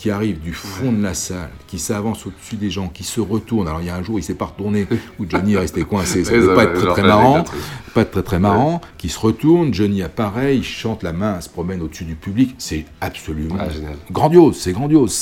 [0.00, 3.68] qui arrive du fond de la salle, qui s'avance au-dessus des gens, qui se retourne.
[3.68, 4.86] Alors il y a un jour, il s'est pas retourné,
[5.18, 6.24] où Johnny est resté coincé.
[6.24, 7.44] Ça ne pas être très très marrant.
[7.92, 8.80] Pas être très très marrant.
[8.96, 12.54] Qui se retourne, Johnny apparaît, il chante la main, se promène au-dessus du public.
[12.56, 13.66] C'est absolument Ah,
[14.10, 14.58] grandiose.
[14.58, 15.12] C'est grandiose.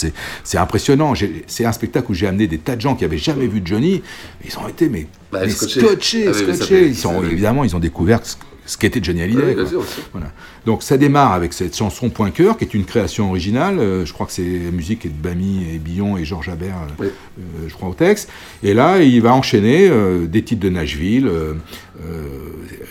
[0.44, 1.12] C'est impressionnant.
[1.48, 4.00] C'est un spectacle où j'ai amené des tas de gens qui avaient jamais vu Johnny.
[4.44, 5.80] Ils ont été mais, Bah, mais scotchés.
[5.80, 6.82] scotchés, Ah oui, mais ça scotchés.
[6.84, 8.20] fait- Ils sont, évidemment, ils ont découvert
[8.68, 9.56] ce, qu'était Johnny Hallyday.
[9.58, 9.82] Oui, sûr.
[10.12, 10.28] Voilà.
[10.66, 13.78] Donc ça démarre avec cette chanson Point Cœur, qui est une création originale.
[13.78, 16.76] Euh, je crois que c'est la musique est de Bamy et Billon et Georges Habert,
[17.00, 18.28] euh, euh, je crois au texte.
[18.62, 21.30] Et là, il va enchaîner euh, des titres de Nashville.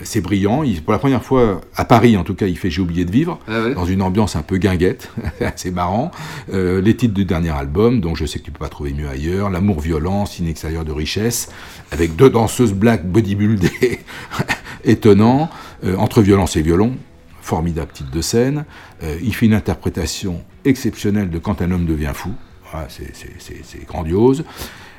[0.03, 0.63] c'est brillant.
[0.63, 3.11] Il- pour la première fois, à Paris en tout cas, il fait J'ai oublié de
[3.11, 5.09] vivre, Ah dans une ambiance un peu guinguette.
[5.55, 6.11] c'est marrant.
[6.51, 9.49] Les titres du dernier album, donc je sais que tu peux pas trouver mieux ailleurs.
[9.49, 11.49] L'amour violent, signe extérieur de richesse,
[11.91, 13.99] avec deux danseuses black bodybuildées,
[14.83, 15.49] étonnant,
[15.97, 16.95] entre violence et violon
[17.41, 18.65] formidable titre de scène.
[19.03, 22.31] Euh, il fait une interprétation exceptionnelle de Quand un homme devient fou.
[22.71, 24.43] Voilà, c'est- grandiose.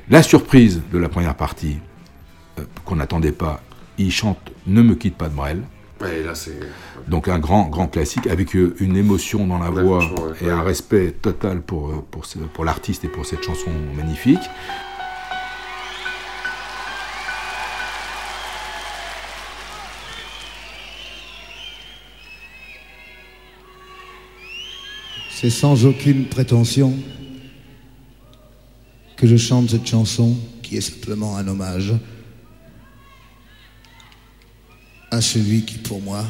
[0.08, 1.76] La surprise de la première partie,
[2.58, 3.60] euh, qu'on n'attendait pas,
[3.98, 5.62] il chante Ne me quitte pas de Brel.
[6.00, 6.58] Ouais, là, c'est...
[7.08, 10.46] Donc un grand, grand classique avec euh, une émotion dans la voix ouais.
[10.46, 14.38] et un respect total pour, euh, pour, ce- pour l'artiste et pour cette chanson magnifique.
[25.40, 26.92] C'est sans aucune prétention
[29.16, 31.94] que je chante cette chanson qui est simplement un hommage
[35.12, 36.24] à celui qui pour moi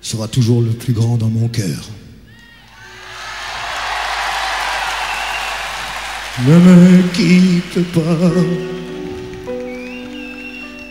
[0.00, 1.86] sera toujours le plus grand dans mon cœur.
[6.46, 8.30] Ne me quitte pas,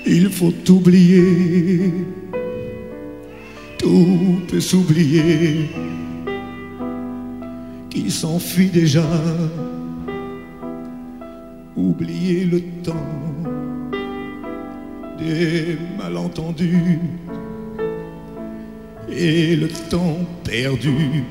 [0.06, 1.92] il faut oublier,
[3.82, 5.72] tout peut s'oublier,
[7.90, 9.04] qui s'enfuit déjà,
[11.76, 13.12] oublier le temps
[15.18, 17.00] des malentendus
[19.10, 21.24] et le temps perdu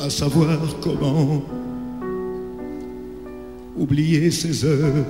[0.00, 1.42] à savoir comment
[3.76, 5.06] oublier ces heures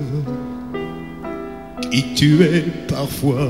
[1.91, 3.49] qui tuaient parfois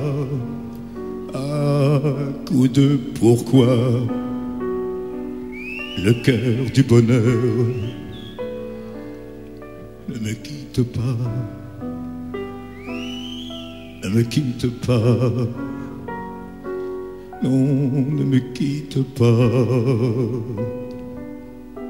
[1.33, 1.99] à
[2.47, 3.77] coup de pourquoi
[6.03, 7.23] le cœur du bonheur
[10.09, 11.17] ne me quitte pas
[14.03, 15.31] ne me quitte pas
[17.43, 17.65] non
[18.11, 19.49] ne me quitte pas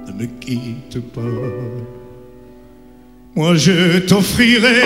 [0.08, 1.22] ne me quitte pas.
[3.36, 4.82] Moi je t'offrirai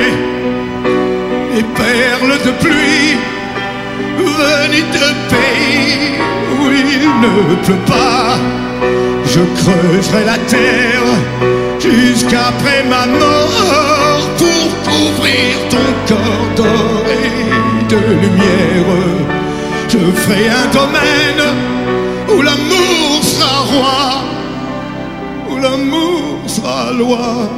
[1.53, 3.34] des perles de pluie
[4.17, 6.17] venues de pays
[6.57, 8.37] où il ne pleut pas.
[9.25, 11.09] Je creuserai la terre
[11.79, 18.91] jusqu'après ma mort pour couvrir ton corps d'or et de lumière.
[19.89, 21.45] Je ferai un domaine
[22.29, 24.23] où l'amour sera roi,
[25.49, 27.49] où l'amour sera loi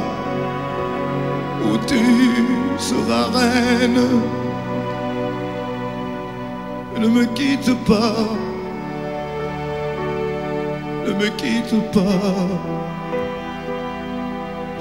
[1.64, 2.00] où tu
[2.78, 4.47] seras reine.
[7.00, 8.16] Ne me quitte pas,
[11.06, 12.48] ne me quitte pas,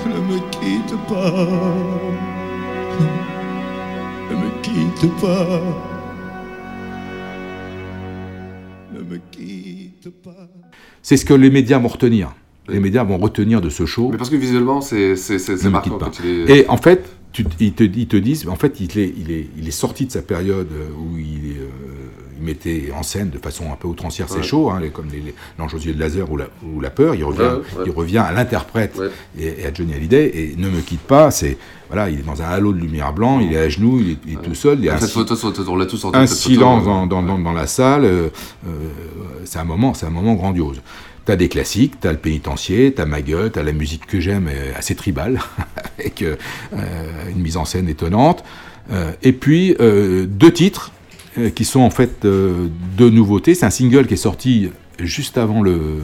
[0.05, 1.47] ne me quitte pas,
[4.31, 5.61] ne me quitte pas,
[8.93, 10.49] ne me quitte pas.
[11.03, 12.33] C'est ce que les médias vont retenir.
[12.67, 14.09] Les médias vont retenir de ce show.
[14.11, 16.05] Mais parce que visuellement, c'est, c'est, c'est, c'est Ne me marquant quitte pas.
[16.05, 16.57] quand il est...
[16.59, 17.05] Et en fait,
[17.43, 20.05] tu- ils, te, ils te disent, en fait, il est, il est, il est sorti
[20.05, 21.67] de sa période euh, où il, euh,
[22.39, 24.43] il mettait en scène de façon un peu outrancière ses Ouais.
[24.43, 25.07] shows, hein, comme
[25.57, 27.15] l'Ange aux yeux de laser ou la, ou la peur.
[27.15, 27.47] Il revient, Ouais,
[27.79, 27.83] ouais.
[27.87, 28.99] il revient à l'interprète
[29.37, 30.31] et, et à Johnny Hallyday.
[30.35, 33.39] Et ne me quitte pas, c'est voilà, il est dans un halo de lumière blanc,
[33.39, 34.77] il est à genoux, il est, il est tout seul.
[34.79, 35.35] Il y a un Cette si- photo,
[35.69, 38.03] on l'a tous en un silence dans, dans, dans, dans la salle.
[38.05, 38.27] euh,
[38.67, 38.69] euh,
[39.45, 40.81] c'est un moment, c'est un moment grandiose.
[41.27, 44.71] T'as des classiques, t'as le pénitencier, t'as ma gueule, t'as la musique que j'aime, euh,
[44.77, 45.41] assez tribale,
[45.99, 46.37] avec euh,
[46.71, 48.45] euh, une mise en scène étonnante.
[49.21, 50.93] Et puis deux titres
[51.55, 53.53] qui sont en fait deux nouveautés.
[53.53, 56.03] C'est un single qui est sorti juste avant le,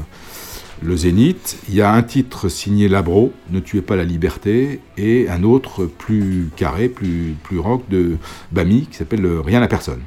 [0.93, 1.59] Zénith.
[1.69, 5.85] Il y a un titre signé Labro, Ne tuez pas la liberté, et un autre
[5.85, 8.17] plus carré, plus, plus rock de
[8.51, 10.01] Bami qui s'appelle Rien à personne.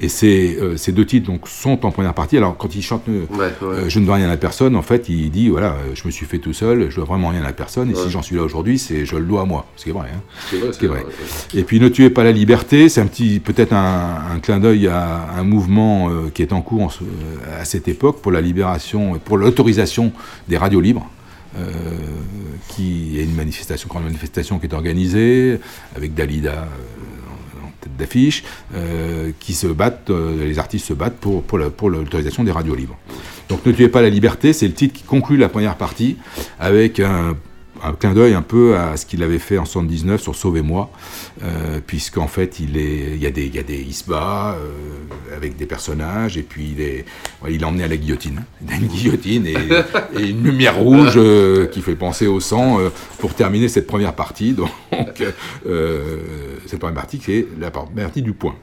[0.00, 2.36] Et ces, euh, ces deux titres donc, sont en première partie.
[2.36, 3.24] Alors, quand il chante euh,
[3.62, 6.26] euh, Je ne dois rien à personne, en fait, il dit voilà, je me suis
[6.26, 8.00] fait tout seul, je dois vraiment rien à personne, et Ouais.
[8.02, 9.66] si j'en suis là aujourd'hui, c'est je le dois à moi.
[9.76, 10.08] Ce qui est vrai.
[10.14, 10.20] Hein.
[10.50, 11.02] C'est vrai, c'est vrai.
[11.02, 11.12] vrai,
[11.54, 14.88] Et puis, Ne tuez pas la liberté, c'est un petit, peut-être un, un clin d'œil
[14.88, 16.90] à un mouvement euh, qui est en cours en
[17.60, 20.12] à cette époque pour la libération, pour l'autorisation
[20.48, 21.08] des radios libres.
[21.56, 21.70] euh,
[22.68, 25.60] qui est une manifestation, grande manifestation qui est organisée
[25.94, 26.66] avec Dalida
[27.84, 28.44] euh, en tête d'affiche,
[28.74, 32.96] euh, qui se battent, euh, les artistes se battent pour l'autorisation des radios libres.
[33.48, 36.16] Donc Ne tuez pas la liberté, c'est le titre qui conclut la première partie
[36.58, 37.36] avec un,
[37.84, 40.90] un clin d'œil un peu à ce qu'il avait fait en 79 sur Sauvez-moi,
[41.42, 45.36] euh, puisqu'en fait il, est, il y a des, il y a des isbas euh,
[45.36, 47.04] avec des personnages, et puis il est,
[47.42, 48.44] ouais, il est emmené à la guillotine.
[48.66, 49.56] Il a une guillotine et,
[50.18, 52.78] et une lumière rouge euh, qui fait penser au sang
[53.18, 54.52] pour terminer cette première partie.
[54.54, 55.22] Donc,
[56.66, 58.54] cette première partie qui est la par- partie du point.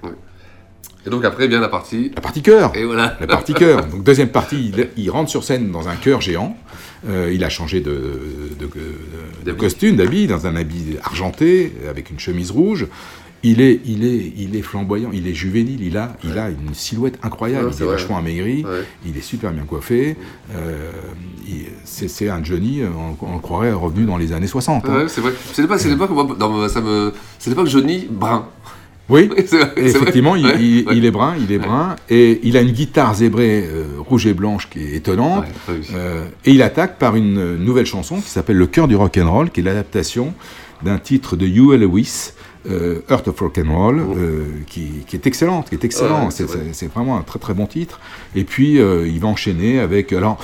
[1.05, 2.11] Et donc après vient la partie...
[2.15, 2.71] La partie cœur.
[2.75, 3.17] Et voilà.
[3.19, 3.87] La partie cœur.
[3.87, 6.55] Donc deuxième partie, il, il rentre sur scène dans un cœur géant.
[7.09, 7.91] Euh, il a changé de,
[8.59, 12.87] de, de- de costume, d'habit, dans un habit argenté, avec une chemise rouge.
[13.43, 16.75] Il est, il est, il est flamboyant, il est juvénile, il a, il a une
[16.75, 17.95] silhouette incroyable, Ouais, il est vrai.
[17.95, 18.83] vachement amaigri, Ouais.
[19.03, 20.15] il est super bien coiffé.
[20.53, 20.91] Euh,
[21.85, 24.85] c'est un Johnny, on, on le croirait revenu dans les années 60.
[24.87, 25.05] hein.
[25.07, 25.31] C'est vrai.
[25.53, 28.47] C'est l'époque, dans, ça me, c'est l'époque Johnny Brun.
[29.11, 30.93] Oui, vrai, effectivement, il, Ouais, il- ouais.
[30.97, 34.33] il est brun, il est brun, et il a une guitare zébrée euh, rouge et
[34.33, 35.45] blanche qui est étonnante.
[35.93, 39.17] Euh, et il attaque par une euh, nouvelle chanson qui s'appelle Le cœur du rock
[39.17, 40.33] and roll, qui est l'adaptation
[40.83, 42.31] d'un titre de Huey Lewis,
[42.69, 46.29] euh, Earth of Rock and Roll, euh, qui, qui est excellente, qui est excellent.
[46.31, 46.65] C'est c'est vrai.
[46.67, 47.99] c'est- c'est vraiment un très très bon titre.
[48.35, 50.39] Et puis il va enchaîner avec alors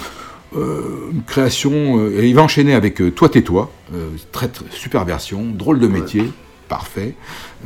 [0.56, 2.00] euh, une création.
[2.00, 5.80] euh, et il va enchaîner avec euh, Toi tais-toi, euh, très, très- super version, drôle
[5.80, 6.24] de métier,
[6.68, 7.16] parfait.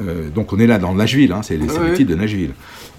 [0.01, 1.89] Euh, donc on est là dans Nashville, hein, c'est c'est Ouais.
[1.89, 2.53] le titre de Nashville.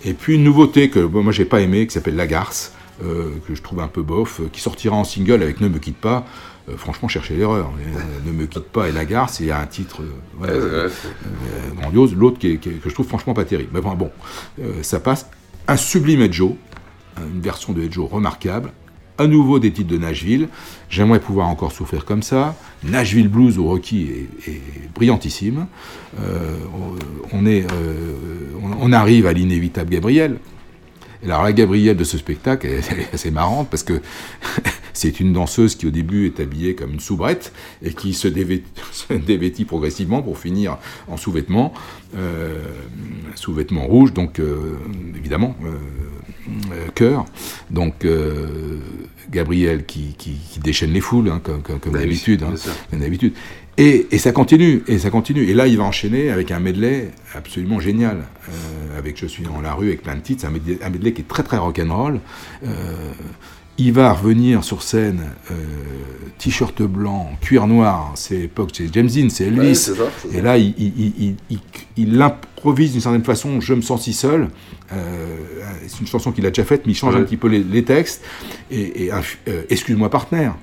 [0.04, 2.72] Et puis une nouveauté que bon, moi j'ai pas aimé, qui s'appelle La Garce,
[3.04, 5.78] euh, que je trouve un peu bof, euh, qui sortira en single avec Ne me
[5.78, 6.24] quitte pas.
[6.68, 7.72] Euh, franchement, cherchez l'erreur.
[8.24, 10.02] Ne me quitte pas et La Garce, il y a un titre
[10.38, 10.54] voilà,
[11.80, 12.48] grandiose, l'autre que
[12.84, 13.70] je trouve franchement pas terrible.
[13.72, 14.10] Mais bon, bon
[14.82, 15.26] ça passe.
[15.68, 16.52] Un sublime Ed Joe,
[17.18, 18.72] une version de Ed Joe remarquable.
[19.18, 20.48] À nouveau des titres de Nashville.
[20.88, 22.56] J'aimerais pouvoir encore souffrir comme ça.
[22.82, 24.08] Nashville Blues au Rocky
[24.46, 24.60] est,
[24.94, 25.66] brillantissime.
[26.18, 26.56] Euh,
[27.34, 27.62] euh,
[28.80, 30.38] on arrive à l'inévitable Gabriel.
[31.22, 34.00] Et alors la Gabrielle de ce spectacle, elle, elle est assez marrante parce que
[34.92, 38.62] c'est une danseuse qui au début est habillée comme une soubrette et qui se dévêt-
[38.92, 41.72] se dévêtit progressivement pour finir en sous-vêtements,
[42.16, 42.58] euh,
[43.36, 44.76] sous-vêtements rouges, donc euh,
[45.16, 47.24] évidemment euh, cœur.
[47.70, 48.78] Donc euh,
[49.30, 52.42] Gabriel qui, qui- qui déchaîne les foules hein, comme, comme- comme Bah d'habitude.
[52.42, 52.54] hein,
[52.90, 53.32] comme d'habitude.
[53.78, 55.44] Et, et ça continue, et ça continue.
[55.44, 58.18] Et là, il va enchaîner avec un medley absolument génial,
[58.50, 58.52] euh,
[58.96, 60.42] avec Je suis dans la rue, avec plein de titres.
[60.42, 60.46] C'est
[60.84, 62.20] un medley, qui est très très rock'n'roll.
[62.64, 63.12] Euh,
[63.78, 65.54] il va revenir sur scène, euh,
[66.38, 68.12] t-shirt blanc, cuir noir.
[68.16, 69.58] C'est l'époque, c'est James Dean, c'est Elvis.
[69.60, 70.38] Ouais, c'est ça, c'est ça.
[70.38, 71.58] et là, il, il, il, il- il-
[71.96, 73.60] il improvise d'une certaine façon.
[73.60, 74.48] Je me sens si seul.
[74.92, 75.36] Euh,
[75.88, 77.20] c'est une chanson qu'il a déjà faite, mais il change Ouais.
[77.20, 78.22] un petit peu les, les textes.
[78.70, 79.10] Et,
[79.48, 80.54] euh, excuse-moi, partenaire.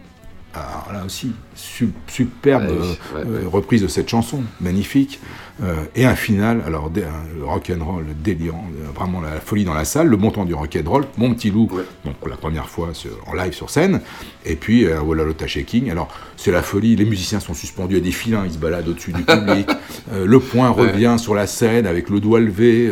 [0.53, 2.77] Alors là aussi, su- superbe Ouais,
[3.15, 5.19] euh, euh, reprise de cette chanson, magnifique.
[5.61, 10.07] Euh, et un final, alors un rock'n'roll délirant, euh, vraiment la, folie dans la salle,
[10.07, 11.69] le temps du rock'n'roll, mon petit loup,
[12.05, 13.99] donc pour la première fois sur- en live sur scène,
[14.45, 15.91] et puis euh, Walla Lotta Shaking.
[15.91, 17.97] Alors c'est la folie, les musiciens sont suspendus.
[17.97, 19.69] À des filins, ils se baladent au-dessus du public,
[20.13, 20.91] Euh, le point Ouais.
[20.91, 22.89] revient sur la scène avec le doigt levé,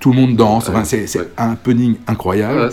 [0.00, 1.28] tout le monde danse, enfin, c'est ouais.
[1.36, 2.72] un punning incroyable.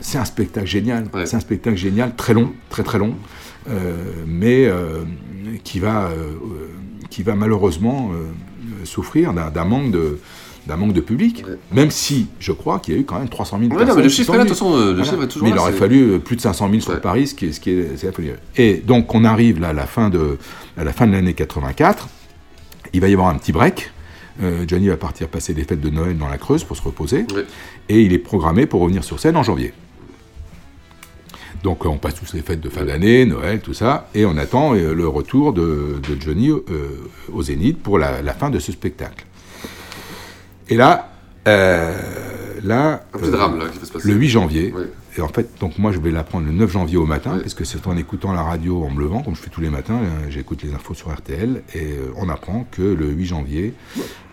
[0.00, 3.14] C'est un spectacle génial, c'est un spectacle génial, très long, très très long,
[4.26, 4.68] mais
[5.62, 6.10] qui va,
[7.12, 10.18] qui va malheureusement euh, souffrir d'un manque de
[10.66, 13.58] d'un manque de public, même si je crois qu'il y a eu quand même 300
[13.58, 13.96] 000 Ouais, non, personnes.
[13.96, 16.12] mais le chiffre là, de toute façon, le chiffre est toujours Mais il aurait fallu
[16.12, 18.36] euh, plus de 500 000 sur Paris, ce qui est, ce qui est.
[18.56, 20.38] Et donc on arrive là à la fin de,
[20.76, 22.08] à la fin de l'année 84,
[22.92, 23.90] il va y avoir un petit break.
[24.40, 27.26] Euh, Johnny va partir passer les fêtes de Noël dans la Creuse pour se reposer.
[27.88, 29.74] Et il est programmé pour revenir sur scène en janvier.
[31.62, 34.74] Donc on passe tous les fêtes de fin d'année, Noël, tout ça, et on attend
[34.74, 36.60] euh, le retour de, de Johnny euh,
[37.32, 39.24] au Zénith pour la, la fin de ce spectacle.
[40.68, 41.12] Et là,
[41.46, 41.92] euh,
[42.64, 43.60] là, drame,
[44.02, 44.74] le 8 janvier.
[45.16, 47.64] Et en fait, donc moi je vais l'apprendre le 9 janvier au matin, parce que
[47.64, 50.30] c'est en écoutant la radio en me levant, comme je fais tous les matins, euh,
[50.30, 53.74] j'écoute les infos sur RTL, et euh, on apprend que le 8 janvier,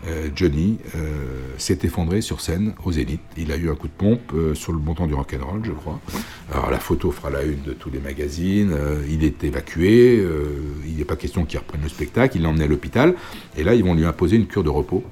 [0.08, 1.10] euh, Johnny euh,
[1.58, 3.20] s'est effondré sur scène au Zénith.
[3.36, 5.72] Il a eu un coup de pompe euh, sur le bon temps du rock'n'roll, je
[5.74, 6.00] crois.
[6.54, 8.74] Alors la photo fera la une de tous les magazines,
[9.10, 10.24] il est évacué,
[10.88, 13.16] il n'est pas question qu'il reprenne le spectacle, il l'a emmené à l'hôpital,
[13.58, 15.04] et là ils vont lui imposer une cure de repos.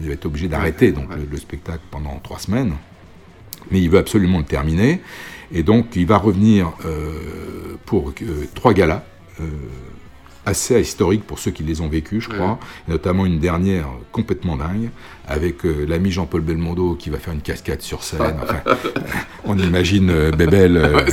[0.00, 2.72] Il va être obligé d'arrêter donc le- le spectacle pendant trois semaines
[3.70, 5.00] mais il veut absolument le terminer.
[5.52, 9.02] Et donc, il va revenir euh, pour euh, trois galas,
[9.40, 9.44] euh,
[10.46, 14.90] assez historiques pour ceux qui les ont vécus, je crois, notamment une dernière complètement dingue,
[15.30, 18.20] avec euh, l'ami Jean-Paul Belmondo qui va faire une cascade sur scène.
[18.42, 18.60] Enfin,
[19.44, 21.04] on imagine euh, Bébel, euh, Ouais,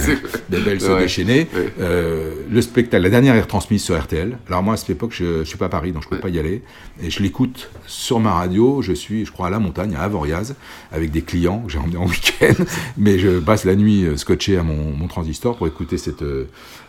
[0.50, 1.02] Bébel se Ouais.
[1.02, 1.48] déchaîner.
[1.80, 4.38] Euh, le spectacle, la dernière est retransmise sur RTL.
[4.48, 6.20] Alors moi, à cette époque, je ne suis pas à Paris, donc je ne peux
[6.20, 6.64] pas y aller.
[7.02, 8.82] Et je l'écoute sur ma radio.
[8.82, 10.56] Je suis, je crois, à la montagne, à Avoriaz,
[10.92, 12.64] avec des clients que j'ai emmenés en week-end.
[12.98, 16.24] Mais je passe la nuit scotché à mon, mon transistor pour écouter cette,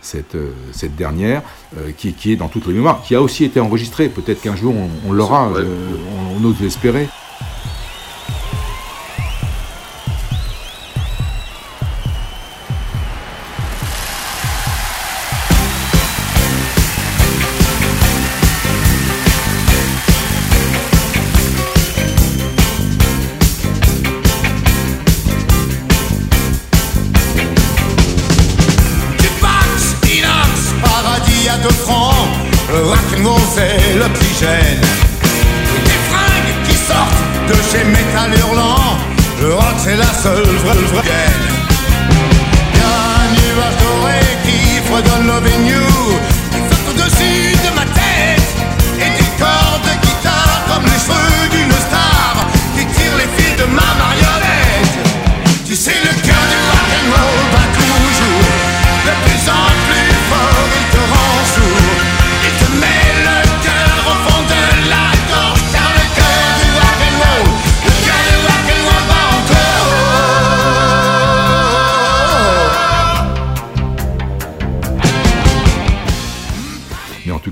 [0.00, 0.36] cette,
[0.72, 1.42] cette dernière,
[1.76, 4.08] euh, qui, qui est dans toutes les mémoires, qui a aussi été enregistrée.
[4.08, 5.64] Peut-être qu'un jour, on, on l'aura, euh,
[6.38, 7.08] on, on ose l'espérer.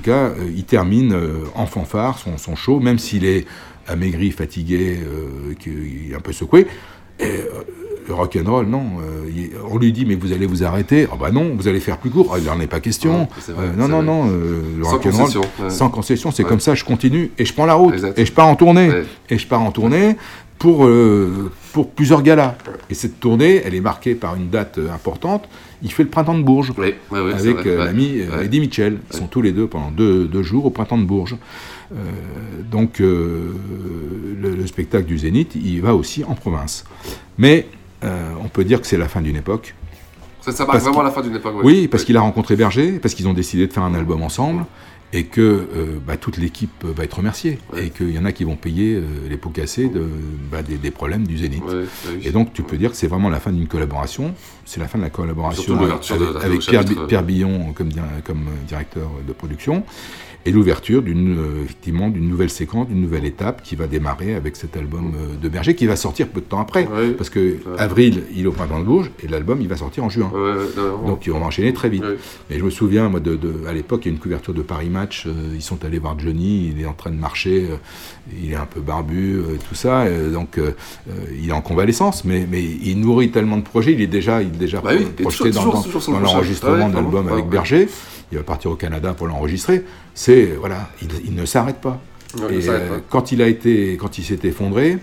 [0.07, 3.45] Cas, euh, il termine euh, en fanfare son, son show, même s'il est
[3.87, 6.67] amaigri, fatigué, euh, qu'il est un peu secoué.
[7.19, 7.25] Et,
[8.07, 8.83] le rock'n'roll, non.
[9.01, 11.07] euh, on lui dit, mais vous allez vous arrêter.
[11.11, 12.31] Ah bah non, vous allez faire plus court.
[12.33, 13.23] Ah, il n'en est pas question.
[13.23, 14.05] Ouais, c'est vrai, Euh, non, non, vrai.
[14.05, 14.29] non.
[14.31, 15.69] euh, le Sans concession, ouais.
[15.69, 16.49] sans concession, c'est Ouais.
[16.49, 17.95] comme ça, je continue et je prends la route.
[18.15, 18.89] Et je pars en tournée.
[19.29, 20.15] Et je pars en tournée
[20.57, 20.87] pour,
[21.73, 22.55] pour plusieurs galas.
[22.89, 25.49] Et cette tournée, elle est marquée par une date importante.
[25.83, 28.43] Il fait le printemps de Bourges Oui, avec euh, l'ami euh.
[28.43, 28.97] Eddie Mitchell.
[29.11, 31.35] Ils sont tous les deux pendant deux, deux jours au printemps de Bourges.
[31.93, 31.97] Euh,
[32.69, 33.53] donc euh,
[34.41, 36.83] le, le spectacle du Zénith, il va aussi en province.
[37.37, 37.67] Mais
[38.01, 39.75] on peut dire que c'est la fin d'une époque.
[40.41, 41.55] Ça, ça marque Parce vraiment la fin d'une époque.
[41.57, 41.63] ouais.
[41.63, 44.65] Oui, parce qu'il a rencontré Berger, parce qu'ils ont décidé de faire un album ensemble,
[45.13, 48.43] et que euh, bah, toute l'équipe va être remerciée, et qu'il y en a qui
[48.43, 50.05] vont payer euh, les pots cassés de,
[50.51, 51.63] bah, des, des problèmes du Zénith.
[51.63, 51.85] Ouais.
[52.23, 54.33] Et donc tu peux dire que c'est vraiment la fin d'une collaboration,
[54.65, 55.91] c'est la fin de la collaboration de-
[56.43, 56.59] avec,
[57.07, 59.83] Pierre, Billon comme euh, directeur de production,
[60.45, 64.55] et l'ouverture d'une euh, effectivement d'une nouvelle séquence, d'une nouvelle étape qui va démarrer avec
[64.55, 67.11] cet album euh, de Berger qui va sortir peu de temps après, Ouais.
[67.11, 70.09] parce que avril il est au printemps de Bourges et l'album il va sortir en
[70.09, 70.31] juin.
[70.33, 70.83] Ouais.
[71.05, 72.03] Donc on va enchaîner très vite.
[72.49, 74.61] Et je me souviens, moi, de, de- à l'époque, il y a une couverture de
[74.61, 75.25] Paris Match.
[75.27, 77.75] euh, ils sont allés voir Johnny, il est en train de marcher, euh,
[78.41, 80.05] il est un peu barbu, euh, tout ça.
[80.31, 80.59] donc
[81.41, 83.93] il est en convalescence, mais, mais il nourrit tellement de projets.
[83.93, 87.27] Il est déjà, il est déjà Bah oui, projeté toujours- dans, dans- l'enregistrement de l'album
[87.27, 87.47] avec.
[87.49, 87.87] Berger.
[88.31, 89.85] Il va partir au Canada pour l'enregistrer.
[90.17, 92.01] C'est voilà, il, il ne s'arrête pas.
[92.49, 93.03] Et s'arrête euh, pas.
[93.07, 94.97] quand il a été, quand il s'est effondré.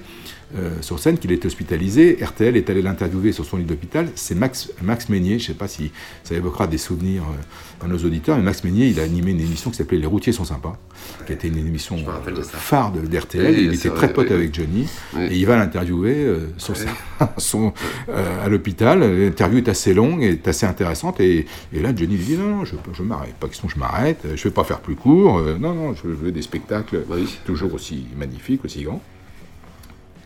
[0.57, 4.09] Euh, sur scène, qu'il est hospitalisé, RTL est allé l'interviewer sur son lit d'hôpital.
[4.15, 5.91] C'est Max, Max Meignier, je ne sais pas si
[6.23, 9.41] ça évoquera des souvenirs euh, à nos auditeurs, mais Max Meignier, il a animé une
[9.41, 10.79] émission qui s'appelait Les routiers sont sympas,
[11.27, 13.59] qui était une émission de euh, phare de, d'RTL.
[13.59, 14.87] Il était très pote avec Johnny,
[15.19, 16.27] et il va l'interviewer
[16.57, 17.73] sur sa- son,
[18.13, 19.01] à l'hôpital.
[19.01, 22.65] L'interview est assez longue, est assez intéressante, et, et là, Johnny lui dit non, non,
[22.65, 25.75] je, je m'arrête, pas question, je m'arrête, je ne vais pas faire plus court, non,
[25.75, 27.03] non, je veux des spectacles
[27.45, 29.03] toujours aussi magnifiques, aussi grands.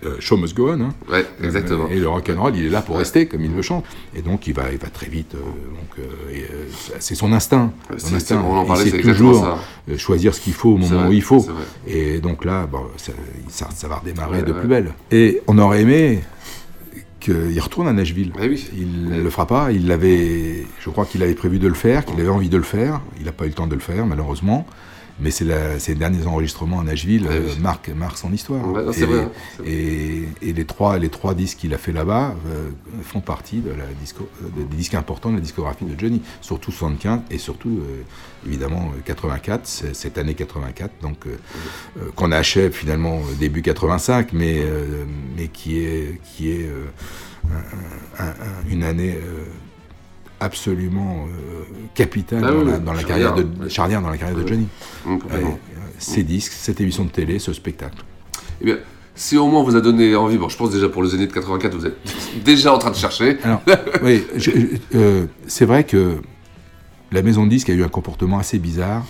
[0.04, 0.80] Euh, show must go on.
[0.80, 0.94] Hein.
[1.10, 1.86] Ouais, exactement.
[1.86, 3.84] Euh, et le rock'n'roll, il est là pour rester, comme il le chante.
[4.14, 5.34] Et donc, il va, il va très vite.
[5.34, 6.66] euh, donc, euh,
[7.00, 7.72] c'est son instinct.
[7.96, 8.42] Son instinct.
[8.48, 9.96] on en parlait, c'est toujours ça.
[9.96, 11.44] choisir ce qu'il faut au moment vrai, où il faut.
[11.86, 13.12] Et donc là, bon, ça,
[13.48, 14.92] ça, ça va redémarrer Ouais, de plus belle.
[15.10, 16.20] Et on aurait aimé
[17.18, 18.32] qu'il retourne à Nashville.
[18.40, 18.68] Oui.
[18.76, 19.72] Il ne le fera pas.
[19.72, 22.62] Il l'avait, je crois qu'il avait prévu de le faire, qu'il avait envie de le
[22.62, 23.00] faire.
[23.18, 24.66] Il n'a pas eu le temps de le faire, malheureusement.
[25.20, 25.46] Mais c'est
[25.80, 27.60] ces derniers enregistrements à Nashville euh, oui.
[27.60, 28.64] marquent, marquent son histoire.
[28.64, 29.72] Non, c'est et, vrai, c'est vrai.
[29.72, 32.70] et, et les trois, les trois disques qu'il a fait là-bas euh,
[33.02, 36.70] font partie de la disco, euh, des disques importants de la discographie de Johnny, surtout
[36.70, 38.02] 75 et surtout euh,
[38.46, 41.36] évidemment euh, 84, c'est- cette année 84, donc euh,
[41.98, 45.04] euh, qu'on achève finalement euh, début 85, mais euh,
[45.36, 46.84] mais qui est qui est euh,
[48.18, 49.44] un- un- un- une année euh,
[50.40, 51.64] absolument euh,
[51.94, 54.46] capitale Ah dans, oui, la, dans carrière de charnière dans la carrière de.
[54.46, 54.68] Johnny.
[55.06, 55.42] Ouais, euh,
[55.98, 58.04] ces disques, cette émission de télé, ce spectacle.
[58.60, 58.78] Eh bien,
[59.18, 61.74] si au moins vous a donné envie, bon, je pense déjà pour le Zénith 84,
[61.74, 61.96] vous êtes
[62.44, 63.38] déjà en train de chercher.
[63.42, 63.62] Alors,
[64.02, 64.24] oui,
[64.94, 66.20] euh, c'est vrai que
[67.10, 69.04] la maison de disques a eu un comportement assez bizarre,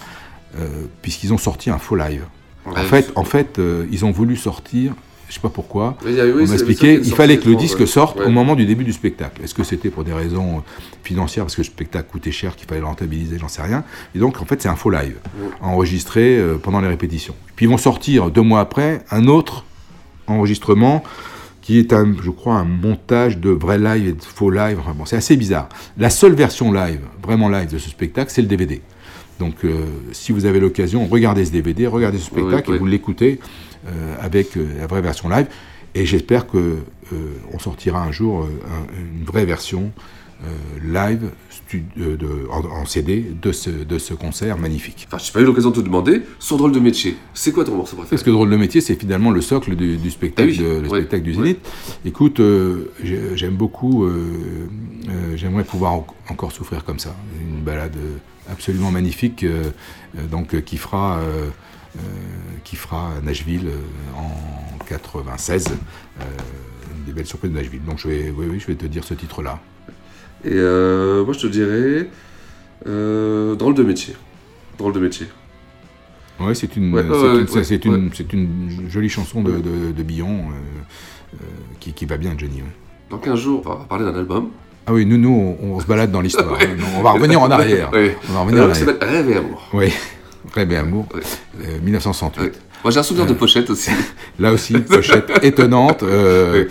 [0.59, 2.25] euh, puisqu'ils ont sorti un faux live.
[2.65, 4.95] Ouais, en fait, en fait euh, ils ont voulu sortir,
[5.29, 7.87] je sais pas pourquoi, Oui, oui, on il fallait que le disque ouais.
[7.87, 8.25] sorte Ouais.
[8.27, 9.43] au moment du début du spectacle.
[9.43, 10.61] Est-ce que c'était pour des raisons euh,
[11.03, 13.85] financières, parce que le spectacle coûtait cher, qu'il fallait le rentabiliser, j'en sais rien.
[14.15, 15.17] Et donc, en fait, c'est un faux live,
[15.61, 17.35] enregistré euh, pendant les répétitions.
[17.57, 19.65] Puis ils vont sortir, deux mois après, un autre
[20.27, 21.03] enregistrement
[21.61, 24.79] qui est, un, je crois, un montage de vrai live et de faux live.
[24.81, 25.69] Enfin, bon, c'est assez bizarre.
[25.99, 28.81] La seule version live, vraiment live de ce spectacle, c'est le DVD.
[29.39, 32.77] Donc, euh, si vous avez l'occasion, regardez ce DVD, regardez ce spectacle oui.
[32.77, 33.68] et vous l'écoutez euh,
[34.21, 35.47] avec euh, la vraie version live.
[35.95, 36.59] Et j'espère que
[37.13, 37.17] euh,
[37.53, 39.91] on sortira un jour euh, un- une vraie version
[40.45, 41.31] euh, live
[41.75, 45.07] euh, de, en, en CD de ce, de ce concert magnifique.
[45.09, 47.75] Enfin, j'ai pas eu l'occasion de te demander, sur Drôle de métier, c'est quoi ton
[47.75, 48.11] morceau préféré?
[48.11, 50.89] Parce que Drôle de métier, c'est finalement le socle du, du spectacle, oui, de- le
[50.89, 51.37] ouais, spectacle du ouais.
[51.37, 51.59] Zénith.
[52.05, 54.69] Écoute, euh, j'ai- j'aime beaucoup, euh,
[55.09, 57.17] euh, j'aimerais pouvoir en- encore souffrir comme ça.
[57.41, 58.19] Une balade euh,
[58.53, 59.65] absolument magnifique, euh,
[60.19, 61.49] euh, donc euh, qui fera, euh, euh,
[62.65, 65.69] qui fera Nashville euh, en 96.
[66.21, 66.25] euh,
[66.99, 67.83] une des belles surprises de Nashville.
[67.85, 69.59] Donc je vais, oui, oui, je vais te dire ce titre-là.
[70.45, 72.09] Et euh, moi, je te dirais.
[72.87, 74.15] euh, drôle de métier.
[74.79, 75.27] Drôle de métier.
[76.41, 77.45] Ouais, c'est une, Ouais, une, ouais,
[78.33, 81.37] une, jolie chanson de, de, de Billon euh, euh,
[81.81, 82.63] qui, qui va bien, Johnny.
[83.11, 84.51] Dans 15 jours, on va parler d'un album.
[84.87, 86.57] Ah oui, nous, nous, on, on se balade dans l'histoire.
[86.97, 87.91] On va revenir en arrière.
[87.93, 88.97] On va revenir en arrière.
[89.01, 89.69] Rêve et Amour.
[89.75, 89.93] Oui,
[90.59, 91.21] Et Amour, Ouais.
[91.65, 92.43] euh, 1968.
[92.45, 92.53] Ouais.
[92.85, 93.91] Moi, j'ai un souvenir de pochette aussi.
[94.39, 96.03] Là aussi, pochette étonnante.
[96.03, 96.67] Euh,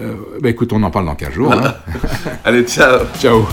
[0.00, 1.52] euh, bah, écoute, on en parle dans 15 jours.
[1.52, 1.74] hein.
[2.44, 3.46] Allez, ciao Ciao